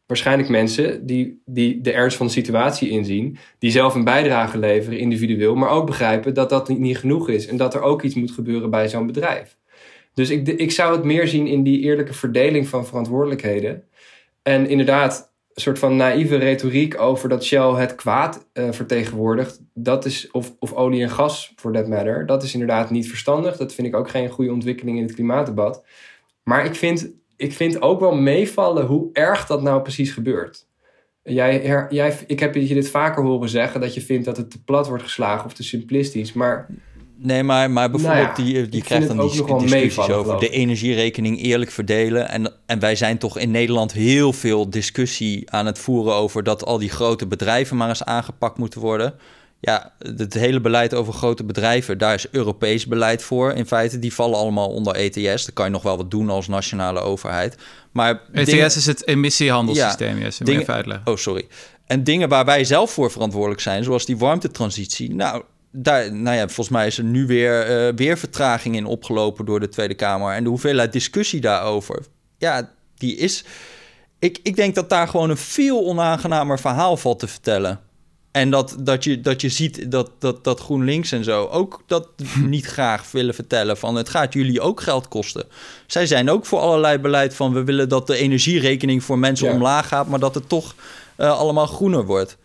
[0.09, 4.99] waarschijnlijk mensen die, die de ernst van de situatie inzien, die zelf een bijdrage leveren
[4.99, 8.31] individueel, maar ook begrijpen dat dat niet genoeg is en dat er ook iets moet
[8.31, 9.58] gebeuren bij zo'n bedrijf.
[10.13, 13.83] Dus ik, ik zou het meer zien in die eerlijke verdeling van verantwoordelijkheden.
[14.41, 19.61] En inderdaad, een soort van naïeve retoriek over dat Shell het kwaad uh, vertegenwoordigt.
[19.73, 22.25] Dat is, of, of olie en gas, for that matter.
[22.25, 23.57] Dat is inderdaad niet verstandig.
[23.57, 25.83] Dat vind ik ook geen goede ontwikkeling in het klimaatdebat.
[26.43, 30.67] Maar ik vind, ik vind ook wel meevallen hoe erg dat nou precies gebeurt.
[31.23, 34.63] Jij, jij, ik heb je dit vaker horen zeggen dat je vindt dat het te
[34.63, 36.33] plat wordt geslagen of te simplistisch.
[36.33, 36.67] Maar
[37.21, 41.71] Nee, maar, maar bijvoorbeeld, nou die, die krijgt dan die discussies over de energierekening eerlijk
[41.71, 42.29] verdelen.
[42.29, 46.65] En, en wij zijn toch in Nederland heel veel discussie aan het voeren over dat
[46.65, 49.13] al die grote bedrijven maar eens aangepakt moeten worden.
[49.61, 53.53] Ja, het hele beleid over grote bedrijven, daar is Europees beleid voor.
[53.53, 55.45] In feite, die vallen allemaal onder ETS.
[55.45, 57.57] Daar kan je nog wel wat doen als nationale overheid.
[57.91, 61.47] Maar ETS is het emissiehandelssysteem, ja, yes, dingen, Oh, sorry.
[61.85, 65.15] En dingen waar wij zelf voor verantwoordelijk zijn, zoals die warmtetransitie.
[65.15, 69.45] Nou, daar, nou ja, volgens mij is er nu weer, uh, weer vertraging in opgelopen
[69.45, 70.33] door de Tweede Kamer.
[70.33, 72.05] En de hoeveelheid discussie daarover,
[72.37, 73.43] ja, die is.
[74.19, 77.79] Ik, ik denk dat daar gewoon een veel onaangenamer verhaal valt te vertellen.
[78.31, 82.07] En dat, dat, je, dat je ziet dat, dat, dat GroenLinks en zo ook dat
[82.45, 83.77] niet graag willen vertellen.
[83.77, 85.45] Van het gaat jullie ook geld kosten.
[85.87, 89.87] Zij zijn ook voor allerlei beleid van we willen dat de energierekening voor mensen omlaag
[89.87, 90.75] gaat, maar dat het toch
[91.17, 92.37] uh, allemaal groener wordt.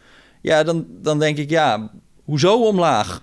[0.42, 1.90] Ja, dan, dan denk ik ja,
[2.24, 3.22] Hoezo omlaag?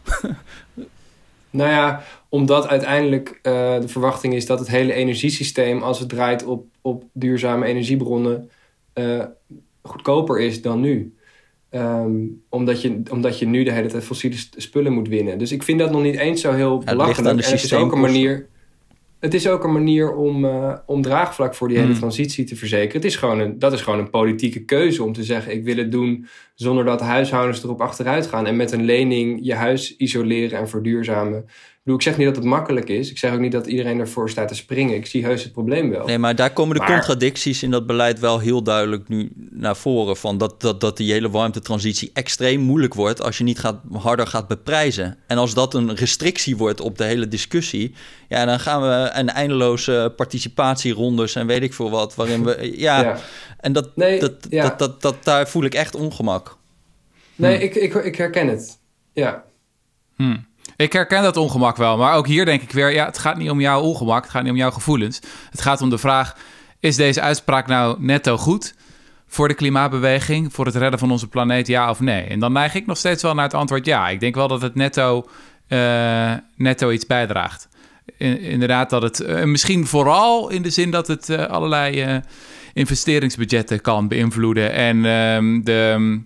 [1.50, 6.46] nou ja, omdat uiteindelijk uh, de verwachting is dat het hele energiesysteem, als het draait
[6.46, 8.50] op, op duurzame energiebronnen,
[8.94, 9.24] uh,
[9.82, 11.16] goedkoper is dan nu.
[11.74, 15.38] Um, omdat, je, omdat je nu de hele tijd fossiele spullen moet winnen.
[15.38, 17.28] Dus ik vind dat nog niet eens zo heel belachelijk.
[17.30, 18.50] En het is ook een manier
[19.22, 22.00] het is ook een manier om, uh, om draagvlak voor die hele hmm.
[22.00, 22.96] transitie te verzekeren.
[22.96, 25.78] Het is gewoon een, dat is gewoon een politieke keuze om te zeggen: ik wil
[25.78, 28.46] het doen zonder dat huishoudens erop achteruit gaan.
[28.46, 31.46] En met een lening je huis isoleren en verduurzamen
[31.84, 33.12] bedoel, ik zeg niet dat het makkelijk is.
[33.12, 34.96] Ik zeg ook niet dat iedereen ervoor staat te springen.
[34.96, 36.06] Ik zie heus het probleem wel.
[36.06, 39.32] Nee, maar daar komen de contradicties in dat beleid wel heel duidelijk nu
[39.62, 40.18] naar voren.
[40.18, 44.28] Van dat, dat, dat die hele warmtetransitie extreem moeilijk wordt als je niet gaat, harder
[44.28, 45.18] gaat beprijzen.
[45.28, 47.94] En als dat een restrictie wordt op de hele discussie,
[48.28, 52.60] ja, dan gaan we een eindeloze participatierondes en weet ik veel wat, waarin we.
[52.82, 53.18] Ja,
[53.60, 56.58] en dat, nee, dat, dat, dat, dat, daar voel ik echt ongemak.
[57.36, 57.64] Nee, hm.
[57.64, 58.80] ik, ik, ik herken het.
[59.14, 59.44] Ja.
[60.16, 60.38] Hm.
[60.76, 63.50] Ik herken dat ongemak wel, maar ook hier denk ik weer, ja, het gaat niet
[63.50, 65.20] om jouw ongemak, het gaat niet om jouw gevoelens.
[65.50, 66.36] Het gaat om de vraag,
[66.80, 68.74] is deze uitspraak nou netto goed
[69.34, 72.24] voor de klimaatbeweging, voor het redden van onze planeet, ja of nee?
[72.24, 74.10] En dan neig ik nog steeds wel naar het antwoord ja.
[74.10, 75.28] Ik denk wel dat het netto,
[75.68, 77.68] uh, netto iets bijdraagt.
[78.18, 82.22] inderdaad, dat het uh, misschien vooral in de zin dat het uh, allerlei
[82.74, 86.20] investeringsbudgetten kan beïnvloeden en um, de,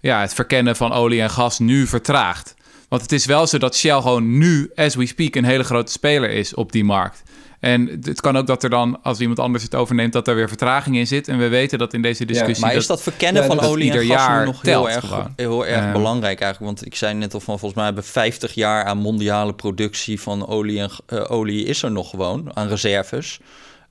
[0.00, 2.54] ja, het verkennen van olie en gas nu vertraagt.
[2.88, 5.92] Want het is wel zo dat Shell gewoon nu, as we speak, een hele grote
[5.92, 7.22] speler is op die markt.
[7.62, 10.48] En het kan ook dat er dan, als iemand anders het overneemt, dat er weer
[10.48, 11.28] vertraging in zit.
[11.28, 12.66] En we weten dat in deze discussie.
[12.66, 16.40] maar is dat verkennen van olie en gas jaar nog heel erg, heel erg belangrijk
[16.40, 16.74] eigenlijk?
[16.74, 20.46] Want ik zei net al van, volgens mij hebben 50 jaar aan mondiale productie van
[20.46, 23.40] olie en uh, olie is er nog gewoon aan reserves.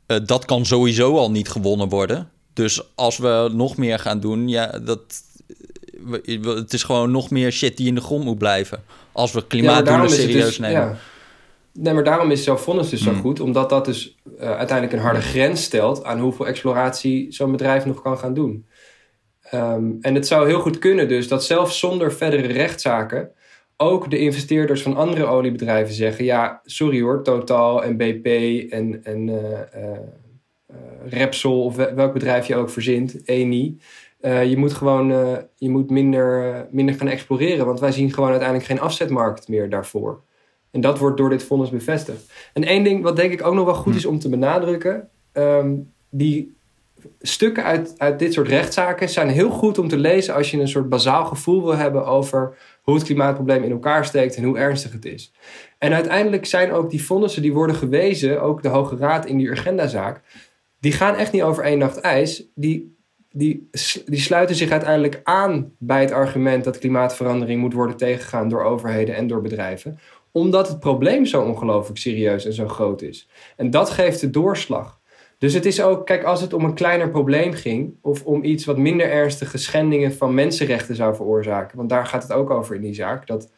[0.08, 2.30] Uh, dat kan sowieso al niet gewonnen worden.
[2.54, 5.02] Dus als we nog meer gaan doen, ja, dat,
[6.44, 8.84] het is gewoon nog meer shit die in de grond moet blijven.
[9.12, 10.82] Als we klimaatdoelen serieus dus, nemen.
[10.82, 10.98] Ja.
[11.74, 13.22] Nee, maar daarom is zo'n vonnis dus zo hmm.
[13.22, 13.40] goed.
[13.40, 16.04] Omdat dat dus uh, uiteindelijk een harde grens stelt...
[16.04, 18.66] aan hoeveel exploratie zo'n bedrijf nog kan gaan doen.
[19.54, 23.32] Um, en het zou heel goed kunnen dus dat zelfs zonder verdere rechtszaken...
[23.78, 26.26] ook de investeerders van andere oliebedrijven zeggen...
[26.26, 28.26] ja, sorry hoor, Total en BP
[28.72, 29.36] en, en uh,
[29.76, 29.98] uh,
[31.10, 31.64] Repsol...
[31.64, 33.80] of welk bedrijf je ook verzint, Eni...
[34.22, 35.08] je moet gewoon
[35.56, 37.66] je moet minder, minder gaan exploreren...
[37.66, 40.22] want wij zien gewoon uiteindelijk geen afzetmarkt meer daarvoor...
[40.72, 42.32] En dat wordt door dit vonnis bevestigd.
[42.54, 45.10] En één ding wat denk ik ook nog wel goed is om te benadrukken.
[45.32, 45.76] Ehm,
[46.10, 46.56] die
[47.22, 50.68] stukken uit, uit dit soort rechtszaken zijn heel goed om te lezen als je een
[50.68, 54.92] soort bazaal gevoel wil hebben over hoe het klimaatprobleem in elkaar steekt en hoe ernstig
[54.92, 55.34] het is.
[55.78, 59.52] En uiteindelijk zijn ook die vonnissen die worden gewezen, ook de Hoge Raad in die
[59.52, 60.22] agendazaak,
[60.80, 62.44] die gaan echt niet over één nacht ijs.
[62.56, 62.96] Die,
[63.32, 63.70] die,
[64.06, 69.16] die sluiten zich uiteindelijk aan bij het argument dat klimaatverandering moet worden tegengegaan door overheden
[69.16, 70.00] en door bedrijven
[70.32, 73.28] omdat het probleem zo ongelooflijk serieus en zo groot is.
[73.56, 75.00] En dat geeft de doorslag.
[75.38, 78.66] Dus het is ook, kijk, als het om een kleiner probleem ging, of om iets
[78.66, 82.82] wat minder ernstige schendingen van mensenrechten zou veroorzaken, want daar gaat het ook over in
[82.82, 83.52] die zaak, dat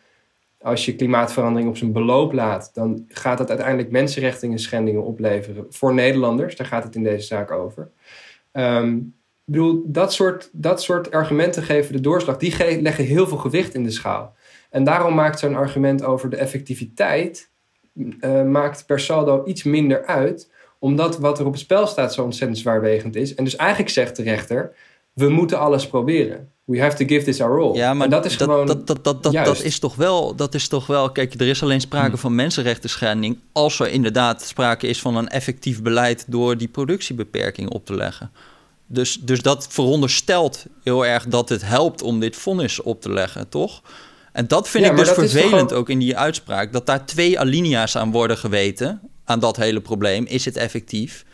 [0.62, 5.94] als je klimaatverandering op zijn beloop laat, dan gaat dat uiteindelijk mensenrechten schendingen opleveren voor
[5.94, 6.56] Nederlanders.
[6.56, 7.90] Daar gaat het in deze zaak over.
[8.52, 9.16] Um,
[9.46, 12.38] ik bedoel, dat soort, dat soort argumenten geven de doorslag.
[12.38, 14.36] Die leggen heel veel gewicht in de schaal.
[14.74, 17.50] En daarom maakt zo'n argument over de effectiviteit
[17.96, 22.24] uh, maakt per saldo iets minder uit, omdat wat er op het spel staat zo
[22.24, 23.36] ontzettend zwaarwegend is.
[23.36, 24.76] En dus eigenlijk zegt de rechter:
[25.14, 26.52] we moeten alles proberen.
[26.64, 27.76] We have to give this our all.
[27.76, 28.66] Ja, maar dat is dat, gewoon.
[28.66, 31.12] Dat, dat, dat, dat, dat, is toch wel, dat is toch wel.
[31.12, 32.18] Kijk, er is alleen sprake hmm.
[32.18, 33.40] van mensenrechten schending.
[33.52, 36.26] als er inderdaad sprake is van een effectief beleid.
[36.28, 38.32] door die productiebeperking op te leggen.
[38.88, 43.50] Dus, dus dat veronderstelt heel erg dat het helpt om dit vonnis op te leggen,
[43.50, 43.82] toch?
[44.34, 46.74] En dat vind ik dus vervelend ook in die uitspraak.
[46.74, 49.02] Dat daar twee alinea's aan worden geweten.
[49.26, 50.26] Aan dat hele probleem.
[50.26, 51.26] Is het effectief?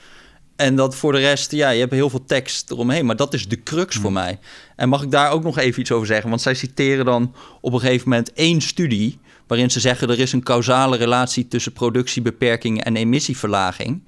[0.55, 3.05] En dat voor de rest, ja, je hebt heel veel tekst eromheen.
[3.05, 4.13] Maar dat is de crux voor hmm.
[4.13, 4.39] mij.
[4.75, 6.29] En mag ik daar ook nog even iets over zeggen?
[6.29, 9.19] Want zij citeren dan op een gegeven moment één studie.
[9.47, 14.03] waarin ze zeggen er is een causale relatie tussen productiebeperkingen en emissieverlaging.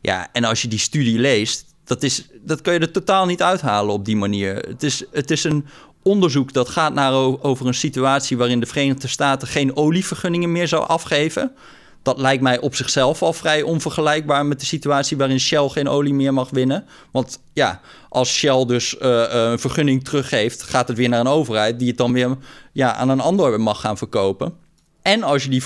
[0.00, 3.42] Ja, en als je die studie leest, dat, is, dat kun je er totaal niet
[3.42, 4.54] uithalen op die manier.
[4.54, 5.66] Het is, het is een
[6.02, 10.86] onderzoek dat gaat naar over een situatie waarin de Verenigde Staten geen olievergunningen meer zou
[10.86, 11.52] afgeven.
[12.02, 16.14] Dat lijkt mij op zichzelf al vrij onvergelijkbaar met de situatie waarin Shell geen olie
[16.14, 16.84] meer mag winnen.
[17.10, 21.78] Want ja, als Shell dus uh, een vergunning teruggeeft, gaat het weer naar een overheid
[21.78, 22.36] die het dan weer
[22.72, 24.54] ja, aan een ander mag gaan verkopen.
[25.02, 25.64] En als je die,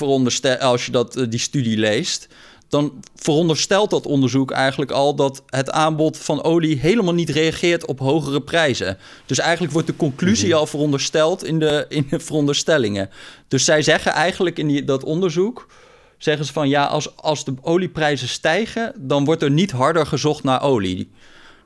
[0.61, 2.28] als je dat, eh, die studie leest,
[2.75, 7.99] dan veronderstelt dat onderzoek eigenlijk al dat het aanbod van olie helemaal niet reageert op
[7.99, 8.99] hogere prijzen.
[9.27, 10.57] Dus eigenlijk wordt de conclusie mhm.
[10.57, 13.11] al verondersteld in de, in de veronderstellingen.
[13.49, 15.68] Dus zij zeggen eigenlijk in die, dat onderzoek.
[16.18, 20.43] Zeggen ze van ja, als, als de olieprijzen stijgen, dan wordt er niet harder gezocht
[20.43, 21.11] naar olie.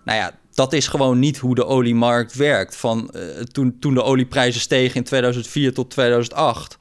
[0.05, 2.77] Nou ja, dat is gewoon niet hoe de oliemarkt werkt.
[2.77, 6.77] Van, uh, toen, toen de olieprijzen stegen in 2004 tot 2008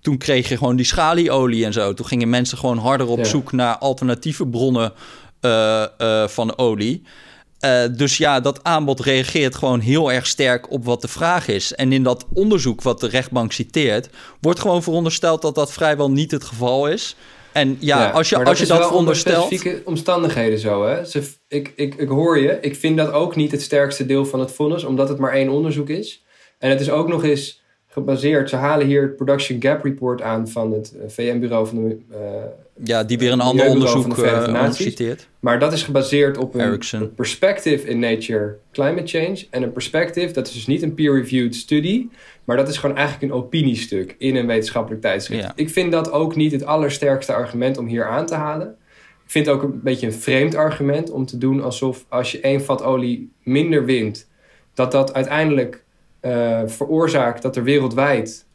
[0.00, 1.94] toen kreeg je gewoon die schalieolie en zo.
[1.94, 4.92] Toen gingen mensen gewoon harder op zoek naar alternatieve bronnen
[5.40, 7.02] uh, uh, van olie.
[7.64, 11.74] Uh, dus ja, dat aanbod reageert gewoon heel erg sterk op wat de vraag is.
[11.74, 14.08] En in dat onderzoek wat de rechtbank citeert,
[14.40, 17.16] wordt gewoon verondersteld dat dat vrijwel niet het geval is.
[17.52, 19.46] En ja, als je, als je dat veronderstelt.
[19.46, 21.04] specifieke omstandigheden zo, hè?
[21.04, 22.58] Ze, ik, ik, ik hoor je.
[22.60, 25.48] Ik vind dat ook niet het sterkste deel van het vonnis, omdat het maar één
[25.48, 26.24] onderzoek is.
[26.58, 27.59] En het is ook nog eens
[27.92, 28.48] gebaseerd.
[28.48, 31.96] Ze halen hier het Production Gap Report aan van het eh, VN-bureau van de.
[32.10, 32.16] Uh,
[32.84, 35.28] ja, die weer een ander onderzoek uh, citeert.
[35.40, 39.46] Maar dat is gebaseerd op een, perspective in Nature Climate Change.
[39.50, 42.10] En een perspective, dat is dus niet een peer-reviewed studie.
[42.44, 45.52] Maar dat is gewoon eigenlijk een opiniestuk in een wetenschappelijk tijdschrift.
[45.54, 48.76] Ik vind dat ook niet het allersterkste argument om hier aan te halen.
[49.24, 52.40] Ik vind het ook een beetje een vreemd argument om te doen alsof als je
[52.40, 54.28] één vat olie minder wint
[54.74, 55.82] dat dat uiteindelijk
[56.22, 58.46] uh, veroorzaakt dat er wereldwijd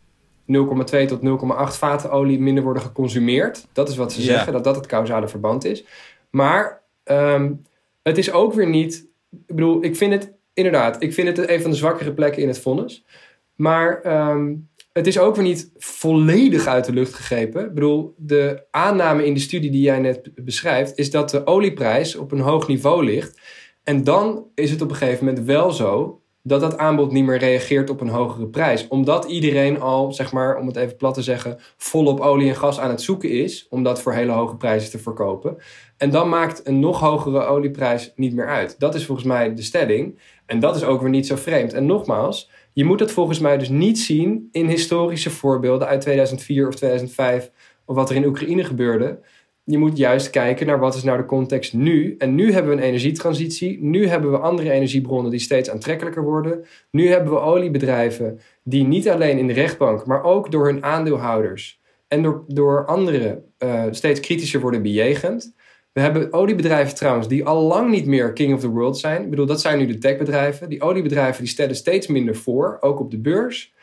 [0.53, 3.67] 0,2 tot 0,8 vaten olie minder worden geconsumeerd.
[3.73, 5.85] Dat is wat ze zeggen, dat dat het causale verband is.
[6.29, 7.61] Maar um,
[8.03, 9.07] het is ook weer niet.
[9.47, 12.47] Ik bedoel, ik vind het inderdaad, ik vind het een van de zwakkere plekken in
[12.47, 13.05] het vonnis.
[13.55, 17.65] Maar um, het is ook weer niet volledig uit de lucht gegrepen.
[17.65, 22.15] Ik bedoel, de aanname in de studie die jij net beschrijft, is dat de olieprijs
[22.15, 23.39] op een hoog niveau ligt.
[23.83, 27.37] En dan is het op een gegeven moment wel zo dat dat aanbod niet meer
[27.37, 28.87] reageert op een hogere prijs.
[28.87, 32.79] Omdat iedereen al, zeg maar, om het even plat te zeggen, volop olie en gas
[32.79, 35.57] aan het zoeken is om dat voor hele hoge prijzen te verkopen.
[35.97, 38.79] En dan maakt een nog hogere olieprijs niet meer uit.
[38.79, 40.19] Dat is volgens mij de stelling.
[40.45, 41.73] En dat is ook weer niet zo vreemd.
[41.73, 46.67] En nogmaals, je moet het volgens mij dus niet zien in historische voorbeelden uit 2004
[46.67, 47.51] of 2005
[47.85, 49.19] of wat er in Oekraïne gebeurde.
[49.67, 52.15] Je moet juist kijken naar wat is nou de context nu.
[52.17, 53.83] En nu hebben we een energietransitie.
[53.83, 56.65] Nu hebben we andere energiebronnen die steeds aantrekkelijker worden.
[56.91, 61.79] Nu hebben we oliebedrijven die niet alleen in de rechtbank, maar ook door hun aandeelhouders
[62.07, 65.53] en door, door anderen uh, steeds kritischer worden bejegend.
[65.91, 69.23] We hebben oliebedrijven trouwens die al lang niet meer king of the world zijn.
[69.23, 70.69] Ik bedoel, dat zijn nu de techbedrijven.
[70.69, 73.73] Die oliebedrijven die stellen steeds minder voor, ook op de beurs.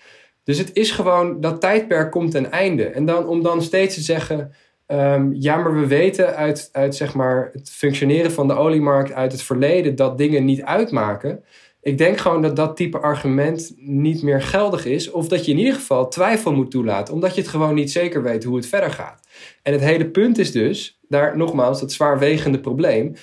[0.45, 2.85] Dus het is gewoon, dat tijdperk komt ten einde.
[2.85, 4.53] En dan, om dan steeds te zeggen,
[4.87, 9.33] um, ja, maar we weten uit, uit zeg maar het functioneren van de oliemarkt uit
[9.33, 11.45] het verleden dat dingen niet uitmaken.
[11.81, 15.11] Ik denk gewoon dat dat type argument niet meer geldig is.
[15.11, 18.23] Of dat je in ieder geval twijfel moet toelaten, omdat je het gewoon niet zeker
[18.23, 19.21] weet hoe het verder gaat.
[19.63, 23.15] En het hele punt is dus, daar nogmaals, dat zwaarwegende probleem.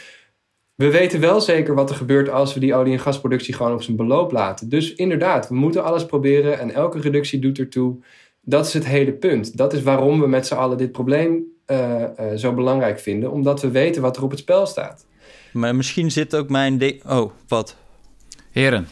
[0.76, 3.84] We weten wel zeker wat er gebeurt als we die olie- en gasproductie gewoon op
[3.84, 4.70] zijn beloop laten.
[4.70, 7.98] Dus inderdaad, we moeten alles proberen en elke reductie doet ertoe.
[8.50, 9.58] Dat is het hele punt.
[9.58, 13.62] Dat is waarom we met z'n allen dit probleem uh, uh, zo belangrijk vinden, omdat
[13.62, 15.06] we weten wat er op het spel staat.
[15.52, 16.78] Maar misschien zit ook mijn.
[16.78, 17.76] De oh, wat?
[18.52, 18.88] Heren.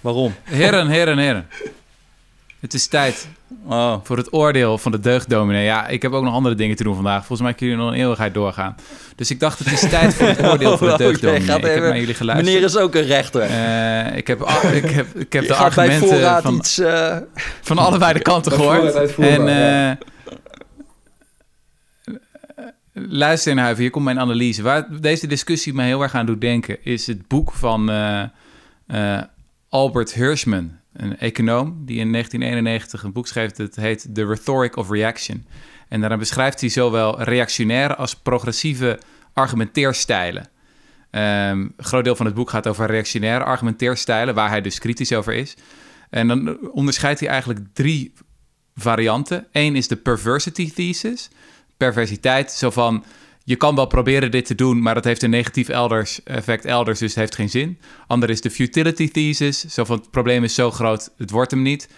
[0.00, 0.34] Waarom?
[0.42, 1.46] Heren, heren, heren.
[2.60, 3.28] Het is tijd
[3.66, 3.94] oh.
[4.02, 5.64] voor het oordeel van de deugddominee.
[5.64, 7.18] Ja, ik heb ook nog andere dingen te doen vandaag.
[7.18, 8.76] Volgens mij kunnen jullie nog een eeuwigheid doorgaan.
[9.16, 11.56] Dus ik dacht, het is tijd voor het oordeel van de deugddominee.
[11.56, 12.54] ik heb naar jullie geluisterd.
[12.54, 13.50] Meneer is ook een rechter.
[13.50, 14.40] Uh, ik, heb,
[14.82, 17.16] ik, heb, ik heb de argumenten van, iets, uh...
[17.60, 19.16] van allebei de kanten gehoord.
[19.16, 19.92] En uh,
[22.92, 24.62] luister naar hier komt mijn analyse.
[24.62, 26.84] Waar deze discussie me heel erg aan doet denken...
[26.84, 27.90] is het boek van
[29.68, 34.90] Albert Hirschman een econoom die in 1991 een boek schreef dat heet The Rhetoric of
[34.90, 35.46] Reaction.
[35.88, 38.98] En daarin beschrijft hij zowel reactionaire als progressieve
[39.32, 40.48] argumenteerstijlen.
[41.10, 45.12] Um, een groot deel van het boek gaat over reactionaire argumenteerstijlen, waar hij dus kritisch
[45.12, 45.56] over is.
[46.10, 48.12] En dan onderscheidt hij eigenlijk drie
[48.74, 49.46] varianten.
[49.52, 51.30] Eén is de perversity thesis.
[51.76, 53.04] Perversiteit, zo van
[53.48, 56.98] je kan wel proberen dit te doen, maar dat heeft een negatief elders, effect elders,
[56.98, 57.78] dus het heeft geen zin.
[58.06, 61.62] Ander is de futility thesis, zo van het probleem is zo groot, het wordt hem
[61.62, 61.88] niet.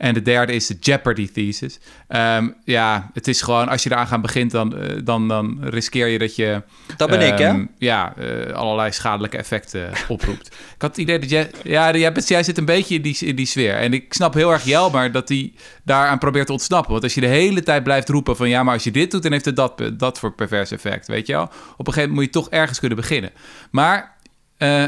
[0.00, 1.78] En de derde is de Jeopardy thesis.
[2.08, 6.06] Ehm, ja, het is gewoon, als je eraan gaat begint, dan, uh, dan, dan riskeer
[6.06, 6.62] je dat je...
[6.96, 7.48] Dat ben ik, hè?
[7.48, 10.46] Ehm, ja, uh, allerlei schadelijke effecten oproept.
[10.76, 11.50] ik had het idee dat jij...
[11.62, 13.74] Ja, jij, jij zit een beetje in die, in die sfeer.
[13.74, 15.52] En ik snap heel erg Jelmer dat hij
[15.84, 16.90] daaraan probeert te ontsnappen.
[16.90, 18.48] Want als je de hele tijd blijft roepen van...
[18.48, 21.26] Ja, maar als je dit doet, dan heeft het dat, dat voor pervers effect, weet
[21.26, 21.44] je wel?
[21.76, 23.30] Op een gegeven moment moet je toch ergens kunnen beginnen.
[23.70, 24.18] Maar...
[24.58, 24.86] Uh,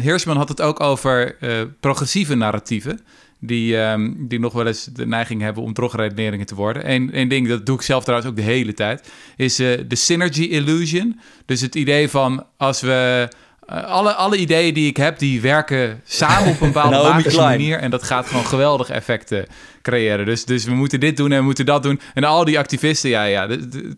[0.00, 1.36] Heersman had het ook over
[1.80, 3.00] progressieve narratieven
[3.40, 6.90] die, um, die nog wel eens de neiging hebben om drogredeneringen te worden.
[7.12, 10.42] Eén ding, dat doe ik zelf trouwens ook de hele tijd, is uh, de synergy
[10.42, 11.20] illusion.
[11.46, 13.28] Dus het idee van als we...
[13.70, 17.78] Uh, alle, alle ideeën die ik heb, die werken samen op een bepaalde magische manier.
[17.78, 19.46] En dat gaat gewoon geweldige effecten
[19.82, 20.26] creëren.
[20.26, 22.00] Dus, dus we moeten dit doen en we moeten dat doen.
[22.14, 23.46] En al die activisten, ja, ja.
[23.46, 23.96] De, de,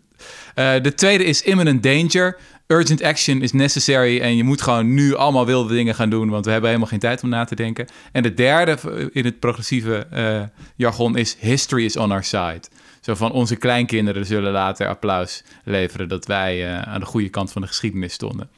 [0.55, 2.37] uh, de tweede is imminent danger
[2.71, 6.45] urgent action is necessary en je moet gewoon nu allemaal wilde dingen gaan doen, want
[6.45, 7.87] we hebben helemaal geen tijd om na te denken.
[8.11, 8.77] En de derde
[9.11, 10.41] in het progressieve uh,
[10.75, 12.61] jargon is history is on our side.
[13.01, 17.51] Zo van onze kleinkinderen zullen later applaus leveren dat wij uh, aan de goede kant
[17.51, 18.49] van de geschiedenis stonden.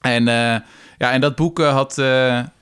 [0.00, 0.56] En, uh,
[0.98, 1.96] ja, en dat boek had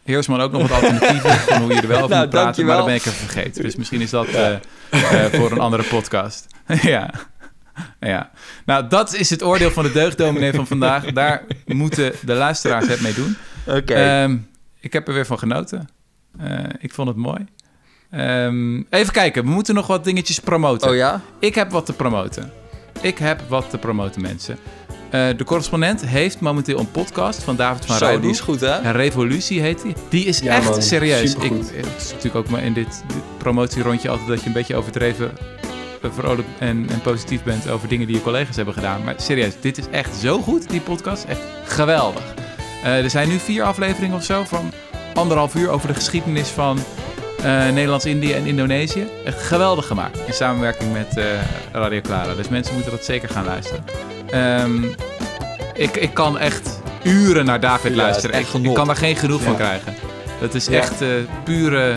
[0.04, 2.76] Heersman ook nog wat alternatieven van hoe je er wel over nou, moet praten, maar
[2.76, 3.62] dat ben ik even vergeten.
[3.62, 4.26] Dus misschien is dat
[5.32, 6.46] voor een andere podcast.
[6.82, 7.10] ja.
[8.00, 8.30] Ja,
[8.64, 11.04] nou dat is het oordeel van de deugddominee van vandaag.
[11.04, 13.36] Daar moeten de luisteraars het mee doen.
[13.66, 13.94] Oké.
[13.94, 14.36] Ehm,
[14.80, 15.88] ik heb er weer van genoten.
[16.40, 17.46] Uh, ik vond het mooi.
[18.16, 20.90] Um, even kijken, we moeten nog wat dingetjes promoten.
[20.90, 21.20] Oh ja?
[21.38, 22.52] Ik heb wat te promoten.
[23.00, 24.58] Ik heb wat te promoten, mensen.
[25.14, 28.20] Uh, de correspondent heeft momenteel een podcast van David van Rijden.
[28.20, 28.90] die is goed, hè?
[28.90, 29.94] Revolutie heet die.
[30.08, 31.34] Die is ja, echt man, serieus.
[31.34, 34.76] Ik, het is natuurlijk ook maar in dit, dit promotierondje altijd dat je een beetje
[34.76, 35.32] overdreven
[36.12, 39.04] vrolijk en, en, positief bent over dingen die je collega's hebben gedaan.
[39.04, 41.24] Maar serieus, dit is echt zo goed, die podcast.
[41.24, 42.22] Echt geweldig.
[42.84, 44.72] Uh, er zijn nu vier afleveringen of zo van
[45.14, 46.78] anderhalf uur over de geschiedenis van
[47.38, 49.06] uh, Nederlands-Indië en Indonesië.
[49.24, 50.18] Echt geweldig gemaakt.
[50.26, 51.24] In samenwerking met uh,
[51.72, 52.34] Radio Clara.
[52.34, 53.84] Dus mensen moeten dat zeker gaan luisteren.
[54.34, 54.94] Um,
[55.74, 58.40] ik, ik kan echt uren naar David luisteren.
[58.40, 59.94] Ik, ik, kan daar geen genoeg van krijgen.
[60.40, 61.04] Dat is echt
[61.44, 61.96] pure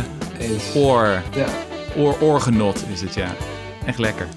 [0.75, 1.21] oor,
[1.97, 3.35] oor, oorgenot is het, ja.
[3.88, 4.27] Echt lekker.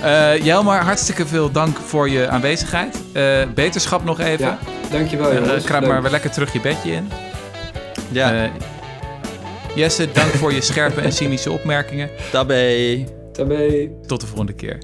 [0.00, 3.00] Uh, Jelmar, hartstikke veel dank voor je aanwezigheid.
[3.12, 4.46] Uh, beterschap nog even.
[4.46, 4.58] Ja,
[4.90, 5.32] dankjewel.
[5.32, 7.08] Uh, kruip maar weer lekker terug je bedje in.
[8.10, 8.50] Ja.
[9.74, 12.10] Jesse, dank voor je scherpe en cynische opmerkingen.
[12.30, 13.04] Tabé.
[13.32, 13.90] Tabé.
[14.06, 14.78] Tot de volgende keer.